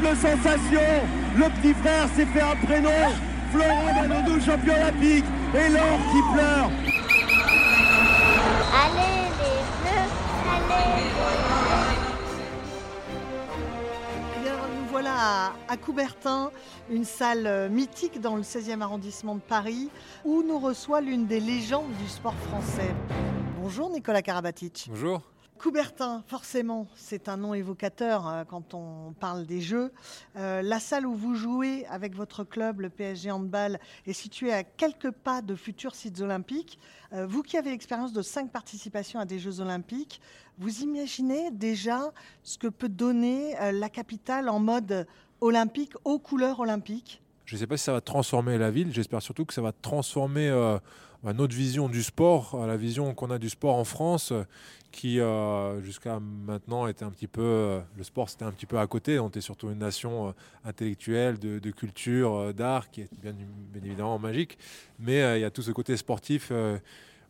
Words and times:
Sensation 0.00 0.80
Le 1.36 1.50
petit 1.60 1.74
frère 1.74 2.08
s'est 2.16 2.24
fait 2.24 2.40
un 2.40 2.56
prénom 2.56 2.88
Florent 3.52 3.92
Danodou, 3.94 4.40
champion 4.40 4.72
olympique 4.72 5.24
Et 5.54 5.68
l'or 5.68 5.98
qui 6.10 6.22
pleure 6.32 6.70
Allez 8.74 9.28
les 9.38 9.60
bleus, 9.82 10.08
allez 10.50 10.86
les 10.96 11.10
Eh 14.34 14.40
bien, 14.42 14.54
nous 14.54 14.88
voilà 14.90 15.52
à, 15.68 15.76
Coubertin, 15.76 16.50
une 16.90 17.04
salle 17.04 17.68
mythique 17.70 18.18
dans 18.18 18.36
le 18.36 18.42
16e 18.42 18.80
arrondissement 18.80 19.34
de 19.34 19.40
Paris, 19.40 19.90
où 20.24 20.42
nous 20.42 20.58
reçoit 20.58 21.02
l'une 21.02 21.26
des 21.26 21.40
légendes 21.40 21.92
du 22.02 22.08
sport 22.08 22.34
français. 22.48 22.94
Bonjour 23.60 23.90
Nicolas 23.90 24.22
Karabatic. 24.22 24.86
Bonjour. 24.88 25.20
Coubertin, 25.62 26.24
forcément, 26.26 26.88
c'est 26.96 27.28
un 27.28 27.36
nom 27.36 27.54
évocateur 27.54 28.26
euh, 28.26 28.42
quand 28.42 28.74
on 28.74 29.12
parle 29.20 29.46
des 29.46 29.60
Jeux. 29.60 29.92
Euh, 30.34 30.60
la 30.60 30.80
salle 30.80 31.06
où 31.06 31.14
vous 31.14 31.36
jouez 31.36 31.86
avec 31.86 32.16
votre 32.16 32.42
club, 32.42 32.80
le 32.80 32.90
PSG 32.90 33.30
Handball, 33.30 33.78
est 34.04 34.12
située 34.12 34.52
à 34.52 34.64
quelques 34.64 35.12
pas 35.12 35.40
de 35.40 35.54
futurs 35.54 35.94
sites 35.94 36.20
olympiques. 36.20 36.80
Euh, 37.12 37.28
vous 37.28 37.44
qui 37.44 37.56
avez 37.56 37.70
l'expérience 37.70 38.12
de 38.12 38.22
cinq 38.22 38.50
participations 38.50 39.20
à 39.20 39.24
des 39.24 39.38
Jeux 39.38 39.60
olympiques, 39.60 40.20
vous 40.58 40.80
imaginez 40.80 41.52
déjà 41.52 42.12
ce 42.42 42.58
que 42.58 42.66
peut 42.66 42.88
donner 42.88 43.54
la 43.72 43.88
capitale 43.88 44.48
en 44.48 44.58
mode 44.58 45.06
olympique, 45.40 45.92
aux 46.04 46.18
couleurs 46.18 46.58
olympiques? 46.58 47.22
Je 47.44 47.56
ne 47.56 47.60
sais 47.60 47.66
pas 47.66 47.76
si 47.76 47.84
ça 47.84 47.92
va 47.92 48.00
transformer 48.00 48.58
la 48.58 48.70
ville, 48.70 48.92
j'espère 48.92 49.22
surtout 49.22 49.44
que 49.44 49.54
ça 49.54 49.62
va 49.62 49.72
transformer 49.72 50.48
euh, 50.48 50.78
bah, 51.22 51.32
notre 51.32 51.54
vision 51.54 51.88
du 51.88 52.02
sport, 52.02 52.54
euh, 52.54 52.66
la 52.66 52.76
vision 52.76 53.14
qu'on 53.14 53.30
a 53.30 53.38
du 53.38 53.48
sport 53.48 53.76
en 53.76 53.84
France, 53.84 54.32
euh, 54.32 54.44
qui 54.92 55.20
jusqu'à 55.82 56.20
maintenant 56.20 56.86
était 56.86 57.04
un 57.04 57.10
petit 57.10 57.26
peu, 57.26 57.80
le 57.96 58.04
sport 58.04 58.28
c'était 58.28 58.44
un 58.44 58.52
petit 58.52 58.66
peu 58.66 58.78
à 58.78 58.86
côté, 58.86 59.18
on 59.18 59.28
était 59.28 59.40
surtout 59.40 59.70
une 59.70 59.78
nation 59.78 60.34
intellectuelle, 60.66 61.38
de, 61.38 61.70
culture, 61.70 62.52
d'art, 62.52 62.90
qui 62.90 63.00
est 63.00 63.08
bien, 63.22 63.34
évidemment 63.74 64.18
magique, 64.18 64.58
mais 64.98 65.38
il 65.38 65.40
y 65.40 65.44
a 65.44 65.50
tout 65.50 65.62
ce 65.62 65.70
côté 65.70 65.96
sportif. 65.96 66.52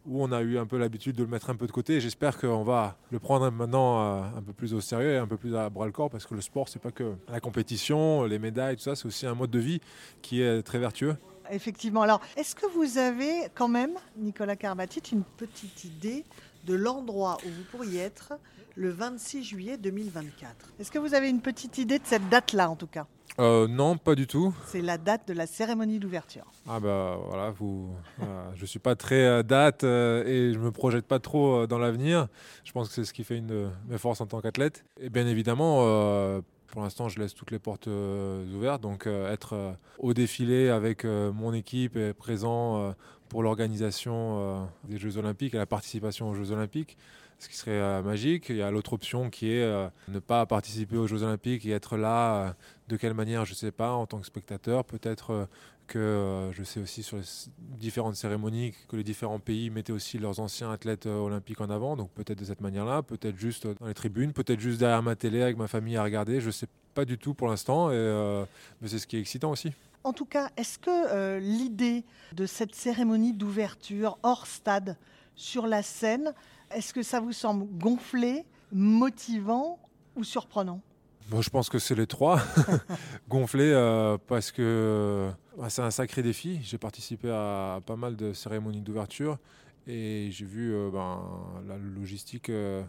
Où 0.07 0.23
on 0.23 0.33
a 0.33 0.43
eu 0.43 0.59
un 0.59 0.67
peu 0.67 0.79
l'habitude 0.79 1.17
de 1.17 1.23
le 1.23 1.29
mettre 1.29 1.51
un 1.51 1.57
peu 1.57 1.67
de 1.67 1.73
côté. 1.73 2.01
J'espère 2.01 2.39
qu'on 2.39 2.65
va 2.65 2.97
le 3.11 3.19
prendre 3.19 3.51
maintenant 3.51 4.01
euh, 4.01 4.23
un 4.37 4.43
peu 4.43 4.53
plus 4.53 4.75
au 4.75 4.81
sérieux 4.81 5.13
et 5.13 5.17
un 5.17 5.27
peu 5.27 5.37
plus 5.37 5.55
à 5.57 5.71
bras 5.71 5.87
le 5.87 5.93
corps 5.93 6.11
parce 6.11 6.27
que 6.27 6.35
le 6.35 6.41
sport, 6.41 6.69
c'est 6.69 6.81
pas 6.81 6.91
que 6.91 7.15
la 7.29 7.41
compétition, 7.41 8.25
les 8.25 8.39
médailles, 8.39 8.77
tout 8.77 8.83
ça, 8.83 8.97
c'est 8.97 9.07
aussi 9.07 9.27
un 9.27 9.35
mode 9.35 9.51
de 9.51 9.59
vie 9.59 9.81
qui 10.21 10.43
est 10.43 10.63
très 10.63 10.79
vertueux. 10.79 11.17
Effectivement. 11.51 12.03
Alors, 12.03 12.21
est-ce 12.37 12.55
que 12.55 12.67
vous 12.67 12.99
avez 12.99 13.49
quand 13.55 13.69
même, 13.69 13.95
Nicolas 14.17 14.57
Karabatic, 14.57 15.13
une 15.13 15.25
petite 15.25 15.85
idée 15.85 16.25
de 16.65 16.75
l'endroit 16.75 17.39
où 17.45 17.49
vous 17.49 17.65
pourriez 17.71 18.01
être 18.01 18.35
le 18.77 18.91
26 18.91 19.45
juillet 19.45 19.77
2024 19.77 20.73
Est-ce 20.81 20.91
que 20.91 20.99
vous 20.99 21.15
avez 21.15 21.29
une 21.29 21.41
petite 21.41 21.79
idée 21.79 21.99
de 21.99 22.07
cette 22.07 22.29
date-là, 22.29 22.71
en 22.71 22.77
tout 22.77 22.87
cas? 22.87 23.07
Euh, 23.39 23.67
non, 23.67 23.97
pas 23.97 24.15
du 24.15 24.27
tout. 24.27 24.55
C'est 24.67 24.83
la 24.83 24.99
date 24.99 25.27
de 25.27 25.33
la 25.33 25.47
cérémonie 25.47 25.99
d'ouverture. 25.99 26.45
Ah 26.69 26.81
bah 26.81 27.19
voilà, 27.29 27.51
vous, 27.51 27.89
voilà, 28.19 28.53
je 28.55 28.67
suis 28.67 28.79
pas 28.79 28.95
très 28.95 29.25
euh, 29.25 29.43
date 29.43 29.85
euh, 29.85 30.23
et 30.27 30.53
je 30.53 30.59
me 30.59 30.71
projette 30.71 31.07
pas 31.07 31.19
trop 31.19 31.61
euh, 31.63 31.67
dans 31.67 31.79
l'avenir. 31.79 32.29
Je 32.65 32.73
pense 32.73 32.89
que 32.89 32.95
c'est 32.95 33.05
ce 33.05 33.15
qui 33.15 33.25
fait 33.25 33.39
une 33.39 33.47
de 33.47 33.69
mes 33.89 33.97
forces 33.97 34.21
en 34.21 34.27
tant 34.27 34.43
qu'athlète. 34.43 34.85
Et 35.01 35.09
bien 35.09 35.27
évidemment, 35.27 35.79
euh, 35.81 36.43
pour 36.67 36.83
l'instant, 36.83 37.09
je 37.09 37.19
laisse 37.21 37.35
toutes 37.35 37.51
les 37.53 37.59
portes 37.59 37.89
euh, 37.89 38.45
ouvertes. 38.55 38.83
Donc 38.83 39.07
euh, 39.07 39.33
être 39.33 39.55
euh, 39.55 39.73
au 39.99 40.13
défilé 40.13 40.69
avec 40.69 41.07
euh, 41.07 41.33
mon 41.33 41.55
équipe 41.55 41.97
et 41.97 42.13
présent 42.13 42.83
euh, 42.83 42.93
pour 43.31 43.43
l'organisation 43.43 44.13
euh, 44.41 44.65
des 44.91 44.99
Jeux 44.99 45.17
Olympiques 45.17 45.55
et 45.55 45.59
la 45.59 45.65
participation 45.65 46.29
aux 46.29 46.35
Jeux 46.35 46.51
Olympiques, 46.53 46.99
ce 47.43 47.49
qui 47.49 47.57
serait 47.57 47.73
euh, 47.73 48.03
magique. 48.03 48.47
Il 48.51 48.57
y 48.57 48.63
a 48.63 48.71
l'autre 48.71 48.93
option 48.93 49.29
qui 49.29 49.53
est 49.53 49.63
euh, 49.63 49.89
ne 50.09 50.21
pas 50.21 50.47
participer 50.47 50.97
aux 50.97 51.09
Jeux 51.09 51.25
Olympiques 51.25 51.67
et 51.67 51.71
être 51.71 51.97
là. 51.97 52.37
euh, 52.37 52.53
de 52.89 52.97
quelle 52.97 53.15
manière, 53.15 53.47
je 53.47 53.53
ne 53.53 53.57
sais 53.57 53.73
pas, 53.73 53.93
en 53.93 54.07
tant 54.07 54.19
que 54.19 54.27
spectateur, 54.27 54.85
peut-être 54.85 55.49
que 55.87 56.51
je 56.53 56.63
sais 56.63 56.79
aussi 56.79 57.03
sur 57.03 57.17
les 57.17 57.23
différentes 57.79 58.17
cérémonies 58.17 58.75
que 58.89 58.97
les 58.97 59.03
différents 59.03 59.39
pays 59.39 59.71
mettaient 59.71 59.95
aussi 59.95 60.19
leurs 60.19 60.41
anciens 60.41 60.71
athlètes 60.71 61.07
olympiques 61.07 61.63
en 61.63 61.71
avant. 61.71 61.97
Donc 61.97 62.11
peut-être 62.11 62.39
de 62.41 62.45
cette 62.45 62.61
manière-là, 62.61 63.03
peut-être 63.03 63.39
juste 63.39 63.67
dans 63.67 63.87
les 63.87 63.95
tribunes, 63.95 64.35
peut-être 64.35 64.61
juste 64.61 64.79
derrière 64.79 65.03
ma 65.03 65.17
télé 65.17 65.41
avec 65.41 65.57
ma 65.57 65.69
famille 65.69 65.97
à 65.97 66.05
regarder. 66.05 66.43
Je 66.43 66.49
ne 66.49 66.53
sais 66.53 66.67
pas 66.93 67.07
du 67.07 67.17
tout 67.17 67.33
pour 67.33 67.49
l'instant, 67.49 67.89
mais 67.89 68.89
c'est 68.89 68.99
ce 68.99 69.07
qui 69.07 69.17
est 69.17 69.21
excitant 69.21 69.53
aussi. 69.53 69.73
En 70.05 70.13
tout 70.13 70.27
cas, 70.27 70.51
est-ce 70.59 70.79
que 70.79 71.39
l'idée 71.39 72.05
de 72.35 72.45
cette 72.45 72.75
cérémonie 72.75 73.33
d'ouverture 73.33 74.19
hors 74.23 74.47
stade 74.47 74.99
sur 75.35 75.67
la 75.67 75.83
scène, 75.83 76.35
est-ce 76.75 76.93
que 76.93 77.03
ça 77.03 77.21
vous 77.21 77.33
semble 77.33 77.67
gonflé, 77.79 78.45
motivant 78.73 79.79
ou 80.17 80.25
surprenant? 80.25 80.81
Moi, 81.31 81.41
je 81.41 81.51
pense 81.51 81.69
que 81.69 81.79
c'est 81.79 81.95
les 81.95 82.07
trois. 82.07 82.41
Gonflé 83.29 83.71
euh, 83.73 84.19
parce 84.27 84.51
que 84.51 85.31
bah, 85.57 85.71
c'est 85.71 85.83
un 85.83 85.91
sacré 85.91 86.23
défi. 86.23 86.61
J'ai 86.63 86.79
participé 86.79 87.31
à, 87.31 87.81
pas 87.87 87.97
mal 87.97 88.17
de 88.17 88.33
cérémonies 88.33 88.83
d'ouverture 88.83 89.39
et 89.87 90.29
j'ai 90.31 90.45
vu 90.45 90.75
euh, 90.75 90.91
ben, 90.91 91.21
la 91.67 91.77
logistique 91.77 92.51
euh, 92.51 92.83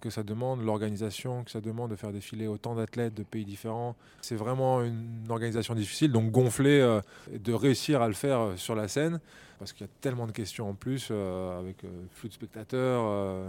que 0.00 0.10
ça 0.10 0.22
demande, 0.22 0.64
l'organisation 0.64 1.44
que 1.44 1.50
ça 1.50 1.60
demande 1.60 1.90
de 1.90 1.96
faire 1.96 2.12
défiler 2.12 2.46
autant 2.46 2.74
d'athlètes 2.74 3.14
de 3.14 3.22
pays 3.22 3.44
différents. 3.44 3.96
C'est 4.20 4.36
vraiment 4.36 4.82
une 4.82 5.26
organisation 5.28 5.74
difficile. 5.74 6.12
Donc 6.12 6.30
gonflé 6.30 6.80
euh, 6.80 7.00
de 7.32 7.52
réussir 7.52 8.02
à 8.02 8.08
le 8.08 8.14
faire 8.14 8.40
euh, 8.40 8.56
sur 8.56 8.74
la 8.74 8.88
scène 8.88 9.20
parce 9.60 9.74
qu'il 9.74 9.86
y 9.86 9.90
a 9.90 9.92
tellement 10.00 10.26
de 10.26 10.32
questions 10.32 10.70
en 10.70 10.74
plus 10.74 11.08
euh, 11.10 11.58
avec 11.58 11.84
euh, 11.84 11.88
flux 12.14 12.30
de 12.30 12.34
spectateurs, 12.34 13.44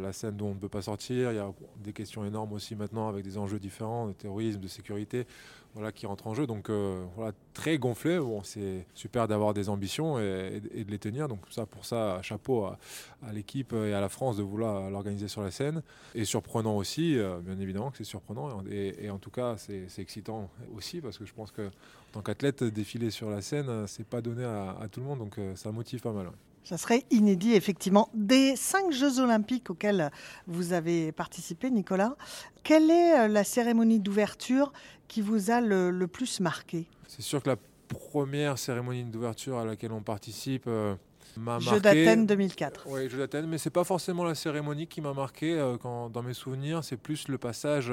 la 0.00 0.12
scène 0.12 0.36
dont 0.36 0.50
on 0.50 0.54
ne 0.54 0.60
peut 0.60 0.68
pas 0.68 0.82
sortir. 0.82 1.32
Il 1.32 1.36
y 1.36 1.40
a 1.40 1.50
des 1.82 1.92
questions 1.92 2.24
énormes 2.24 2.52
aussi 2.52 2.76
maintenant 2.76 3.08
avec 3.08 3.24
des 3.24 3.36
enjeux 3.36 3.58
différents 3.58 4.06
de 4.06 4.12
terrorisme, 4.12 4.60
de 4.60 4.68
sécurité, 4.68 5.26
voilà, 5.76 5.92
qui 5.92 6.06
rentrent 6.06 6.26
en 6.26 6.34
jeu. 6.34 6.46
Donc 6.46 6.70
euh, 6.70 7.04
voilà, 7.16 7.32
très 7.52 7.76
gonflé. 7.76 8.18
Bon, 8.18 8.42
c'est 8.42 8.86
super 8.94 9.28
d'avoir 9.28 9.52
des 9.52 9.68
ambitions 9.68 10.18
et, 10.18 10.60
de 10.60 10.90
les 10.90 10.98
tenir. 10.98 11.28
Donc 11.28 11.40
ça, 11.50 11.66
pour 11.66 11.84
ça, 11.84 12.20
chapeau 12.22 12.64
à, 12.64 12.78
l'équipe 13.32 13.74
et 13.74 13.92
à 13.92 14.00
la 14.00 14.08
France 14.08 14.38
de 14.38 14.42
vouloir 14.42 14.90
l'organiser 14.90 15.28
sur 15.28 15.42
la 15.42 15.50
scène. 15.50 15.82
Et 16.14 16.24
surprenant 16.24 16.76
aussi, 16.76 17.18
euh, 17.18 17.38
bien 17.40 17.60
évidemment 17.60 17.90
que 17.90 17.98
c'est 17.98 18.04
surprenant. 18.04 18.64
Et, 18.70 19.10
en 19.10 19.18
tout 19.18 19.30
cas, 19.30 19.56
c'est 19.58 19.86
excitant 19.98 20.48
aussi 20.74 21.00
parce 21.02 21.18
que 21.18 21.26
je 21.26 21.34
pense 21.34 21.52
que 21.52 21.66
en 21.66 22.12
tant 22.12 22.22
qu'athlète, 22.22 22.64
défiler 22.64 23.10
sur 23.10 23.28
la 23.28 23.42
scène, 23.42 23.86
c'est 23.86 24.06
pas 24.06 24.22
donné 24.22 24.44
à, 24.44 24.88
tout 24.90 25.00
le 25.00 25.06
monde. 25.06 25.18
Donc 25.18 25.38
euh, 25.38 25.54
ça 25.56 25.70
motive 25.72 26.00
pas 26.00 26.12
mal. 26.12 26.30
Ça 26.68 26.76
serait 26.76 27.04
inédit, 27.12 27.52
effectivement. 27.54 28.08
Des 28.12 28.56
cinq 28.56 28.90
Jeux 28.90 29.20
olympiques 29.20 29.70
auxquels 29.70 30.10
vous 30.48 30.72
avez 30.72 31.12
participé, 31.12 31.70
Nicolas, 31.70 32.16
quelle 32.64 32.90
est 32.90 33.20
euh, 33.20 33.28
la 33.28 33.44
cérémonie 33.44 34.00
d'ouverture 34.00 34.72
qui 35.06 35.20
vous 35.22 35.52
a 35.52 35.60
le, 35.60 35.90
le 35.92 36.06
plus 36.08 36.40
marqué? 36.40 36.88
C'est 37.06 37.22
sûr 37.22 37.40
que 37.40 37.50
la 37.50 37.56
première 37.86 38.58
cérémonie 38.58 39.04
d'ouverture 39.04 39.58
à 39.58 39.64
laquelle 39.64 39.92
on 39.92 40.02
participe 40.02 40.64
euh, 40.66 40.96
m'a 41.36 41.60
marqué. 41.60 41.70
Jeux 41.70 41.80
d'Athènes 41.80 42.26
2004. 42.26 42.86
Oui, 42.88 43.08
Jeux 43.08 43.18
d'Athènes, 43.18 43.46
mais 43.46 43.58
c'est 43.58 43.70
pas 43.70 43.84
forcément 43.84 44.24
la 44.24 44.34
cérémonie 44.34 44.88
qui 44.88 45.00
m'a 45.00 45.14
marqué. 45.14 45.56
euh, 45.56 45.76
quand, 45.76 46.10
dans 46.10 46.24
mes 46.24 46.34
souvenirs, 46.34 46.82
c'est 46.82 46.96
plus 46.96 47.28
le 47.28 47.38
passage 47.38 47.92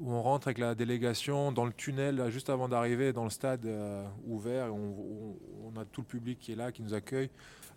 où 0.00 0.12
on 0.12 0.22
rentre 0.22 0.48
avec 0.48 0.58
la 0.58 0.74
délégation 0.74 1.50
dans 1.52 1.64
le 1.64 1.72
tunnel 1.72 2.30
juste 2.30 2.50
avant 2.50 2.68
d'arriver 2.68 3.12
dans 3.12 3.24
le 3.24 3.30
stade 3.30 3.66
euh, 3.66 4.06
ouvert. 4.26 4.72
On, 4.74 5.34
on- 5.64 5.80
a 5.80 5.84
tout 5.84 6.00
le 6.00 6.06
public 6.06 6.38
qui 6.40 6.52
est 6.52 6.56
là, 6.56 6.72
qui 6.72 6.82
nous 6.82 6.92
accueille, 6.94 7.30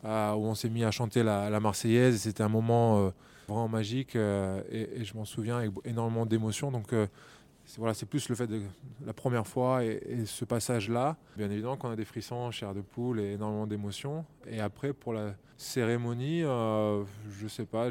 euh, 0.06 0.32
où 0.34 0.46
on 0.46 0.56
s'est 0.56 0.70
mis 0.70 0.84
à 0.84 0.90
chanter 0.90 1.22
la, 1.22 1.50
la 1.52 1.60
Marseillaise. 1.60 2.22
C'était 2.22 2.42
un 2.42 2.50
moment 2.50 2.98
euh, 3.00 3.10
vraiment 3.48 3.68
magique 3.68 4.16
et, 4.16 5.04
je 5.04 5.14
m'en 5.16 5.26
souviens 5.26 5.58
avec 5.58 5.72
énormément 5.86 6.26
d'émotion. 6.26 6.72
Donc 6.72 6.88
c'est 7.66 7.78
voilà, 7.78 7.94
c'est 7.94 8.08
plus 8.08 8.28
le 8.30 8.36
fait 8.36 8.48
de 8.48 8.62
la 9.06 9.14
première 9.14 9.46
fois 9.46 9.84
et, 9.86 10.02
et 10.08 10.26
ce 10.26 10.46
passage-là. 10.46 11.16
Bien 11.38 11.52
évidemment 11.52 11.78
qu'on 11.78 11.92
a 11.92 11.96
des 11.96 12.06
frissons, 12.06 12.50
chair 12.50 12.74
de 12.74 12.82
poule 12.82 13.20
et 13.20 13.34
énormément 13.34 13.68
d'émotions. 13.68 14.26
Et 14.48 14.60
après, 14.60 14.94
pour 14.94 15.14
la 15.14 15.34
cérémonie, 15.62 16.44
euh, 16.44 17.04
je 17.30 17.48
sais 17.48 17.66
pas, 17.66 17.90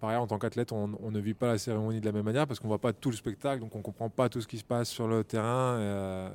pareil, 0.00 0.16
en 0.16 0.26
tant 0.28 0.38
qu'athlète, 0.38 0.70
on, 0.70 0.86
ne 0.86 1.18
vit 1.18 1.34
pas 1.34 1.48
la 1.48 1.58
cérémonie 1.58 2.00
de 2.00 2.06
la 2.06 2.12
même 2.12 2.24
manière 2.24 2.46
parce 2.46 2.60
qu'on 2.60 2.68
voit 2.68 2.78
pas 2.78 2.92
tout 2.92 3.10
le 3.10 3.16
spectacle, 3.16 3.60
donc 3.60 3.74
on 3.74 3.82
comprend 3.82 4.08
pas 4.08 4.28
tout 4.28 4.40
ce 4.40 4.46
qui 4.46 4.58
se 4.58 4.64
passe 4.64 4.88
sur 4.88 5.08
le 5.08 5.24
terrain 5.24 5.76
euh, 5.78 6.30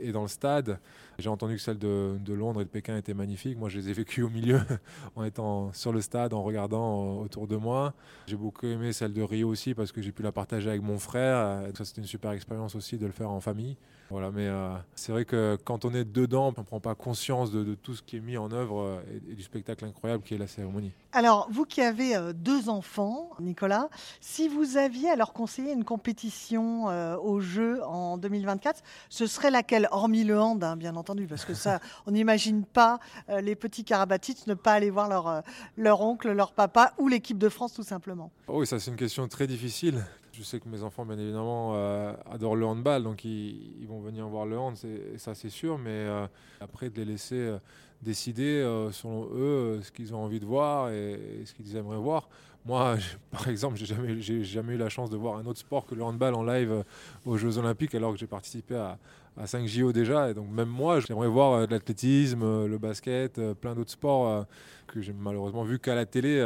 et, 0.00 0.10
dans 0.10 0.22
le 0.22 0.28
stade. 0.28 0.78
J'ai 1.18 1.28
entendu 1.28 1.56
que 1.56 1.60
celle 1.60 1.78
de, 1.78 2.32
Londres 2.32 2.62
et 2.62 2.64
de 2.64 2.70
Pékin 2.70 2.96
était 2.96 3.12
magnifique. 3.12 3.58
Moi, 3.58 3.68
je 3.68 3.78
les 3.78 3.90
ai 3.90 3.92
vécues 3.92 4.22
au 4.22 4.30
milieu, 4.30 4.60
en 5.16 5.24
étant 5.24 5.72
sur 5.74 5.92
le 5.92 6.00
stade, 6.00 6.32
en 6.32 6.42
regardant 6.42 7.18
euh, 7.18 7.24
autour 7.24 7.46
de 7.46 7.56
moi. 7.56 7.92
J'ai 8.26 8.36
beaucoup 8.36 8.66
aimé 8.66 8.92
celle 8.92 9.12
de 9.12 9.22
Rio 9.22 9.48
aussi 9.48 9.74
parce 9.74 9.92
que 9.92 10.00
j'ai 10.00 10.12
pu 10.12 10.22
la 10.22 10.32
partager 10.32 10.70
avec 10.70 10.82
mon 10.82 10.98
frère. 10.98 11.68
Ça, 11.76 11.84
c'était 11.84 12.00
une 12.00 12.06
super 12.06 12.32
expérience 12.32 12.74
aussi 12.74 12.96
de 12.96 13.04
le 13.04 13.12
faire 13.12 13.30
en 13.30 13.40
famille. 13.40 13.76
Voilà, 14.10 14.30
mais 14.30 14.46
euh, 14.46 14.74
c'est 14.94 15.12
vrai 15.12 15.26
que 15.26 15.58
quand 15.64 15.84
on 15.84 15.92
est 15.92 16.04
dedans, 16.04 16.54
on 16.56 16.60
ne 16.60 16.64
prend 16.64 16.80
pas 16.80 16.94
conscience 16.94 17.50
de 17.50 17.74
tout 17.74 17.94
ce 17.94 18.02
qui 18.02 18.16
est 18.16 18.20
mis 18.20 18.38
en 18.38 18.50
œuvre 18.52 18.77
euh, 18.80 19.00
et, 19.30 19.34
du 19.34 19.42
spectacle 19.42 19.84
incroyable 19.84 20.22
qui 20.22 20.34
est 20.34 20.38
la 20.38 20.46
cérémonie. 20.46 20.92
Alors, 21.12 21.48
vous 21.50 21.64
qui 21.64 21.80
avez 21.80 22.14
euh, 22.14 22.32
deux 22.32 22.68
enfants, 22.68 23.30
Nicolas, 23.40 23.88
si 24.20 24.48
vous 24.48 24.76
aviez 24.76 25.10
à 25.10 25.16
leur 25.16 25.32
conseiller 25.32 25.72
une 25.72 25.84
compétition 25.84 26.90
euh, 26.90 27.16
au 27.16 27.40
jeu 27.40 27.82
en 27.84 28.18
2024, 28.18 28.82
ce 29.08 29.26
serait 29.26 29.50
laquelle? 29.50 29.88
Hormis 29.90 30.24
le 30.24 30.38
hand, 30.38 30.62
hein, 30.62 30.76
bien 30.76 30.96
entendu, 30.96 31.26
parce 31.26 31.44
que 31.44 31.54
ça, 31.54 31.80
on 32.06 32.12
n'imagine 32.12 32.64
pas 32.64 33.00
euh, 33.28 33.40
les 33.40 33.54
petits 33.54 33.84
Karabatic 33.84 34.46
ne 34.46 34.54
pas 34.54 34.72
aller 34.72 34.90
voir 34.90 35.08
leur, 35.08 35.42
leur 35.76 36.00
oncle, 36.00 36.30
leur 36.32 36.52
papa 36.52 36.92
ou 36.98 37.08
l'équipe 37.08 37.38
de 37.38 37.48
France, 37.48 37.72
tout 37.72 37.82
simplement. 37.82 38.30
Oh 38.46 38.60
oui, 38.60 38.66
ça 38.66 38.78
c'est 38.78 38.90
une 38.90 38.96
question 38.96 39.26
très 39.28 39.46
difficile. 39.46 40.04
Je 40.38 40.44
sais 40.44 40.60
que 40.60 40.68
mes 40.68 40.84
enfants, 40.84 41.04
bien 41.04 41.18
évidemment, 41.18 41.72
euh, 41.74 42.14
adorent 42.30 42.54
le 42.54 42.64
handball, 42.64 43.02
donc 43.02 43.24
ils, 43.24 43.72
ils 43.80 43.88
vont 43.88 43.98
venir 43.98 44.28
voir 44.28 44.46
le 44.46 44.56
hand, 44.56 44.76
ça 45.16 45.34
c'est 45.34 45.48
sûr. 45.48 45.78
Mais 45.78 45.90
euh, 45.90 46.28
après, 46.60 46.90
de 46.90 46.96
les 46.96 47.04
laisser 47.04 47.34
euh, 47.34 47.58
décider, 48.02 48.60
euh, 48.60 48.92
selon 48.92 49.24
eux, 49.34 49.78
euh, 49.78 49.82
ce 49.82 49.90
qu'ils 49.90 50.14
ont 50.14 50.24
envie 50.24 50.40
de 50.40 50.46
voir 50.46 50.90
et, 50.90 51.12
et 51.12 51.46
ce 51.46 51.54
qu'ils 51.54 51.76
aimeraient 51.76 51.96
voir. 51.98 52.28
Moi, 52.66 52.96
par 53.30 53.48
exemple, 53.48 53.76
j'ai 53.76 53.86
jamais, 53.86 54.20
jamais 54.20 54.74
eu 54.74 54.78
la 54.78 54.88
chance 54.88 55.10
de 55.10 55.16
voir 55.16 55.36
un 55.36 55.46
autre 55.46 55.58
sport 55.58 55.86
que 55.86 55.94
le 55.94 56.02
handball 56.02 56.34
en 56.34 56.42
live 56.42 56.72
euh, 56.72 56.82
aux 57.24 57.36
Jeux 57.36 57.58
Olympiques, 57.58 57.94
alors 57.94 58.12
que 58.12 58.18
j'ai 58.18 58.26
participé 58.26 58.74
à, 58.74 58.98
à 59.36 59.46
5 59.46 59.66
JO 59.66 59.92
déjà. 59.92 60.30
Et 60.30 60.34
donc 60.34 60.50
même 60.50 60.68
moi, 60.68 61.00
j'aimerais 61.00 61.28
voir 61.28 61.52
euh, 61.52 61.66
l'athlétisme, 61.68 62.42
euh, 62.42 62.66
le 62.66 62.78
basket, 62.78 63.40
plein 63.54 63.74
d'autres 63.74 63.92
sports 63.92 64.46
que 64.86 65.02
j'ai 65.02 65.12
malheureusement 65.12 65.64
vu 65.64 65.78
qu'à 65.78 65.94
la 65.94 66.06
télé, 66.06 66.40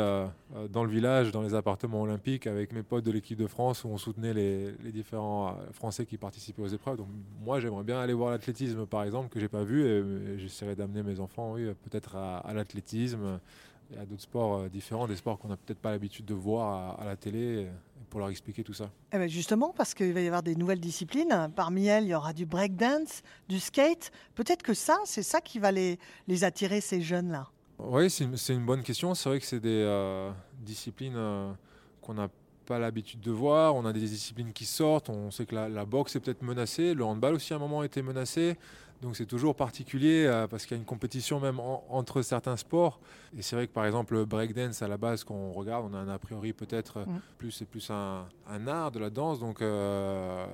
dans 0.73 0.83
le 0.83 0.91
village, 0.91 1.31
dans 1.31 1.43
les 1.43 1.55
appartements 1.55 2.03
olympiques, 2.03 2.49
avec 2.49 2.73
mes 2.73 2.83
potes 2.83 3.05
de 3.05 3.13
l'équipe 3.13 3.39
de 3.39 3.47
France, 3.47 3.85
où 3.85 3.89
on 3.89 3.99
soutenait 3.99 4.35
les, 4.35 4.93
différents 4.93 5.57
Français 5.71 6.07
qui 6.07 6.17
participaient 6.17 6.63
aux 6.63 6.67
épreuves. 6.67 6.97
Donc 6.97 7.07
moi, 7.45 7.61
j'aimerais 7.61 7.85
bien 7.85 8.01
aller 8.01 8.15
voir 8.15 8.33
l'athlétisme, 8.33 8.85
par 8.85 9.05
exemple, 9.05 9.29
que 9.29 9.39
j'ai 9.39 9.49
pas 9.49 9.63
vu, 9.63 9.87
et, 9.87 10.39
j'essaierai 10.39 10.75
d'amener 10.75 11.05
mes 11.05 11.21
enfants, 11.21 11.53
oui, 11.53 11.67
peut-être 11.89 12.17
à 12.17 12.53
l'athlétisme 12.53 13.39
et 13.93 13.99
à 13.99 14.07
d'autres 14.07 14.23
sports 14.23 14.59
euh, 14.59 14.69
différents, 14.69 15.07
des 15.07 15.17
sports 15.17 15.39
qu'on 15.39 15.49
n'a 15.49 15.57
peut-être 15.57 15.81
pas 15.81 15.91
l'habitude 15.91 16.25
de 16.25 16.35
voir 16.35 16.99
à, 16.99 17.03
à 17.03 17.05
la 17.05 17.17
télé, 17.17 17.67
euh, 17.67 17.71
pour 18.13 18.21
leur 18.21 18.29
expliquer 18.29 18.63
tout 18.63 18.75
ça. 18.75 18.91
Eh 19.15 19.17
ben, 19.17 19.27
justement, 19.27 19.73
parce 19.75 19.95
qu'il 19.95 20.13
va 20.13 20.21
y 20.21 20.27
avoir 20.27 20.43
des 20.43 20.55
nouvelles 20.55 20.81
disciplines. 20.81 21.51
Parmi 21.57 21.87
elles, 21.87 22.05
il 22.05 22.11
y 22.11 22.15
aura 22.15 22.35
du 22.35 22.45
breakdance, 22.45 23.23
du 23.49 23.59
skate. 23.59 24.13
Peut-être 24.35 24.63
que 24.63 24.75
ça, 24.75 24.99
c'est 25.07 25.23
ça 25.23 25.41
qui 25.41 25.59
va 25.59 25.73
les, 25.73 25.99
les 26.29 26.45
attirer, 26.45 26.83
ces 26.83 27.01
jeunes-là. 27.01 27.49
Oui, 27.79 28.11
c'est 28.11 28.53
une, 28.53 28.67
bonne 28.67 28.83
question. 28.83 29.15
C'est 29.15 29.31
vrai 29.31 29.41
que 29.41 29.47
c'est 29.47 29.61
des 29.61 29.83
euh, 29.87 30.31
disciplines 30.61 31.17
euh, 31.17 31.53
qu'on 32.03 32.13
n'a 32.13 32.29
pas 32.63 32.79
l'habitude 32.79 33.21
de 33.21 33.31
voir. 33.31 33.75
On 33.75 33.85
a 33.85 33.93
des 33.93 34.01
disciplines 34.01 34.53
qui 34.53 34.65
sortent. 34.65 35.09
On 35.11 35.31
sait 35.31 35.47
que 35.47 35.55
la, 35.55 35.69
la 35.69 35.85
boxe 35.85 36.17
est 36.17 36.21
peut-être 36.21 36.43
menacée. 36.43 36.95
Le 36.95 37.05
handball 37.05 37.35
aussi 37.35 37.53
à 37.53 37.57
un 37.57 37.59
moment 37.59 37.81
a 37.81 37.87
été 37.87 38.03
menacé. 38.03 38.57
Donc 39.03 39.17
c'est 39.17 39.27
toujours 39.27 39.57
particulier 39.57 40.27
euh, 40.27 40.47
parce 40.47 40.65
qu'il 40.65 40.77
y 40.77 40.79
a 40.79 40.81
une 40.81 40.87
compétition 40.87 41.41
même 41.41 41.59
en- 41.59 41.83
entre 41.91 42.23
certains 42.23 42.57
sports. 42.57 43.01
Et 43.37 43.43
c'est 43.43 43.57
vrai 43.57 43.67
que 43.67 43.73
par 43.73 43.85
exemple 43.85 44.15
le 44.15 44.25
breakdance 44.25 44.81
à 44.81 44.87
la 44.87 44.97
base 44.97 45.25
quand 45.25 45.35
on 45.35 45.53
regarde, 45.53 45.89
on 45.91 45.95
a 45.95 45.99
un 45.99 46.09
a 46.09 46.19
priori 46.21 46.53
peut-être 46.53 46.99
euh, 46.99 47.05
Mm. 47.07 47.21
plus 47.39 47.51
c'est 47.51 47.65
plus 47.65 47.91
un, 47.91 48.27
un 48.49 48.67
art 48.69 48.93
de 48.93 49.01
la 49.01 49.11
danse. 49.11 49.41
Donc 49.41 49.61
euh, 49.61 50.47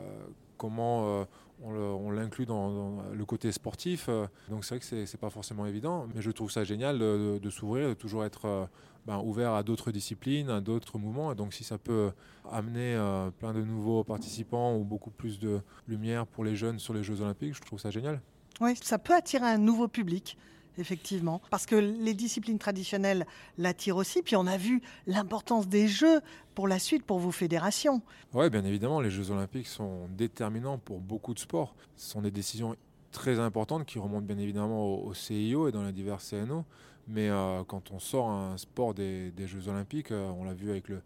comment 0.57 1.21
euh, 1.21 1.25
on 1.63 2.11
l'inclut 2.13 2.47
dans, 2.47 2.71
dans 2.71 3.03
le 3.13 3.25
côté 3.25 3.51
sportif. 3.53 4.09
donc 4.49 4.65
c'est 4.65 4.77
vrai 4.77 4.79
que 4.79 5.07
c'est 5.07 5.21
pas 5.21 5.29
forcément 5.31 5.67
évident, 5.67 6.07
mais 6.15 6.23
je 6.23 6.31
trouve 6.31 6.51
ça 6.53 6.63
génial 6.65 6.99
de, 6.99 7.35
de- 7.35 7.39
de 7.39 7.51
s'ouvrir, 7.51 7.89
de 7.89 7.95
toujours 7.95 8.25
être 8.25 8.69
ben, 9.09 9.23
ouvert 9.25 9.55
à 9.55 9.63
d'autres 9.63 9.91
disciplines, 9.91 10.51
à 10.51 10.61
d'autres 10.61 10.99
mouvements. 10.99 11.33
Et 11.33 11.35
donc 11.35 11.55
si 11.55 11.65
ça 11.65 11.79
peut 11.79 12.11
amener 12.53 12.95
euh, 12.95 13.31
plein 13.31 13.55
de 13.55 13.63
nouveaux 13.63 14.05
participants 14.05 14.77
ou 14.77 14.85
beaucoup 14.85 15.11
plus 15.11 15.39
de 15.39 15.63
lumière 15.87 16.27
pour 16.27 16.45
les 16.45 16.55
jeunes 16.55 16.79
sur 16.79 16.93
les 16.93 17.03
Jeux 17.03 17.23
Olympiques, 17.23 17.55
je 17.55 17.63
trouve 17.63 17.81
ça 17.81 17.91
génial. 17.91 18.21
Oui, 18.61 18.77
ça 18.83 18.99
peut 18.99 19.15
attirer 19.15 19.47
un 19.47 19.57
nouveau 19.57 19.89
public, 19.89 20.37
effectivement, 20.77 21.41
parce 21.49 21.65
que 21.65 21.77
les 21.77 22.13
disciplines 22.13 22.59
traditionnelles 22.59 23.27
l'attirent 23.57 23.97
aussi. 23.97 24.21
Puis 24.21 24.37
on 24.37 24.47
a 24.47 24.59
vu 24.59 24.83
l'importance 25.07 25.69
des 25.69 25.89
Jeux 25.89 26.21
pour 26.55 26.69
la 26.69 26.79
suite, 26.79 27.03
pour 27.03 27.19
vos 27.19 27.33
fédérations. 27.33 28.03
Oui, 28.35 28.51
bien 28.51 28.65
évidemment, 28.67 29.01
les 29.01 29.11
Jeux 29.11 29.31
Olympiques 29.31 29.69
sont 29.69 30.07
déterminants 30.19 30.77
pour 30.77 31.01
beaucoup 31.01 31.33
de 31.33 31.39
sports. 31.39 31.75
Ce 31.97 32.11
sont 32.11 32.21
des 32.21 32.31
décisions 32.31 32.77
très 33.13 33.39
importantes 33.39 33.87
qui 33.87 33.99
remontent 33.99 34.27
bien 34.27 34.39
évidemment 34.39 34.87
au, 34.87 35.15
CIO 35.15 35.69
et 35.69 35.73
dans 35.73 35.83
les 35.83 35.93
divers 35.93 36.19
CNO. 36.19 36.65
Mais 37.07 37.31
euh, 37.31 37.65
quand 37.67 37.91
on 37.91 37.99
sort 37.99 38.29
un 38.29 38.57
sport 38.59 38.93
des, 38.93 39.33
Jeux 39.47 39.69
Olympiques, 39.69 40.13
euh, 40.13 40.31
on 40.39 40.45
l'a 40.45 40.53
vu 40.53 40.71
avec 40.71 40.89
le, 40.89 41.01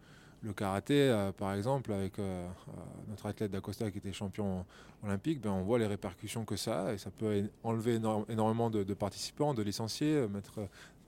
karaté, 0.52 1.08
euh, 1.08 1.30
par 1.30 1.54
exemple, 1.54 1.92
avec 1.92 2.14
notre 3.08 3.26
athlète 3.26 3.52
d'Acosta 3.52 3.90
qui 3.90 3.98
était 3.98 4.12
champion 4.12 4.64
olympique, 5.04 5.40
ben, 5.40 5.50
on 5.50 5.62
voit 5.62 5.78
les 5.78 5.86
répercussions 5.86 6.44
que 6.44 6.56
ça 6.56 6.86
a 6.86 6.92
et 6.94 6.98
ça 6.98 7.10
peut 7.10 7.48
enlever 7.62 8.00
énormément 8.28 8.68
de, 8.68 8.94
participants, 8.94 9.54
de 9.54 9.62
licenciés, 9.62 10.26
mettre 10.28 10.60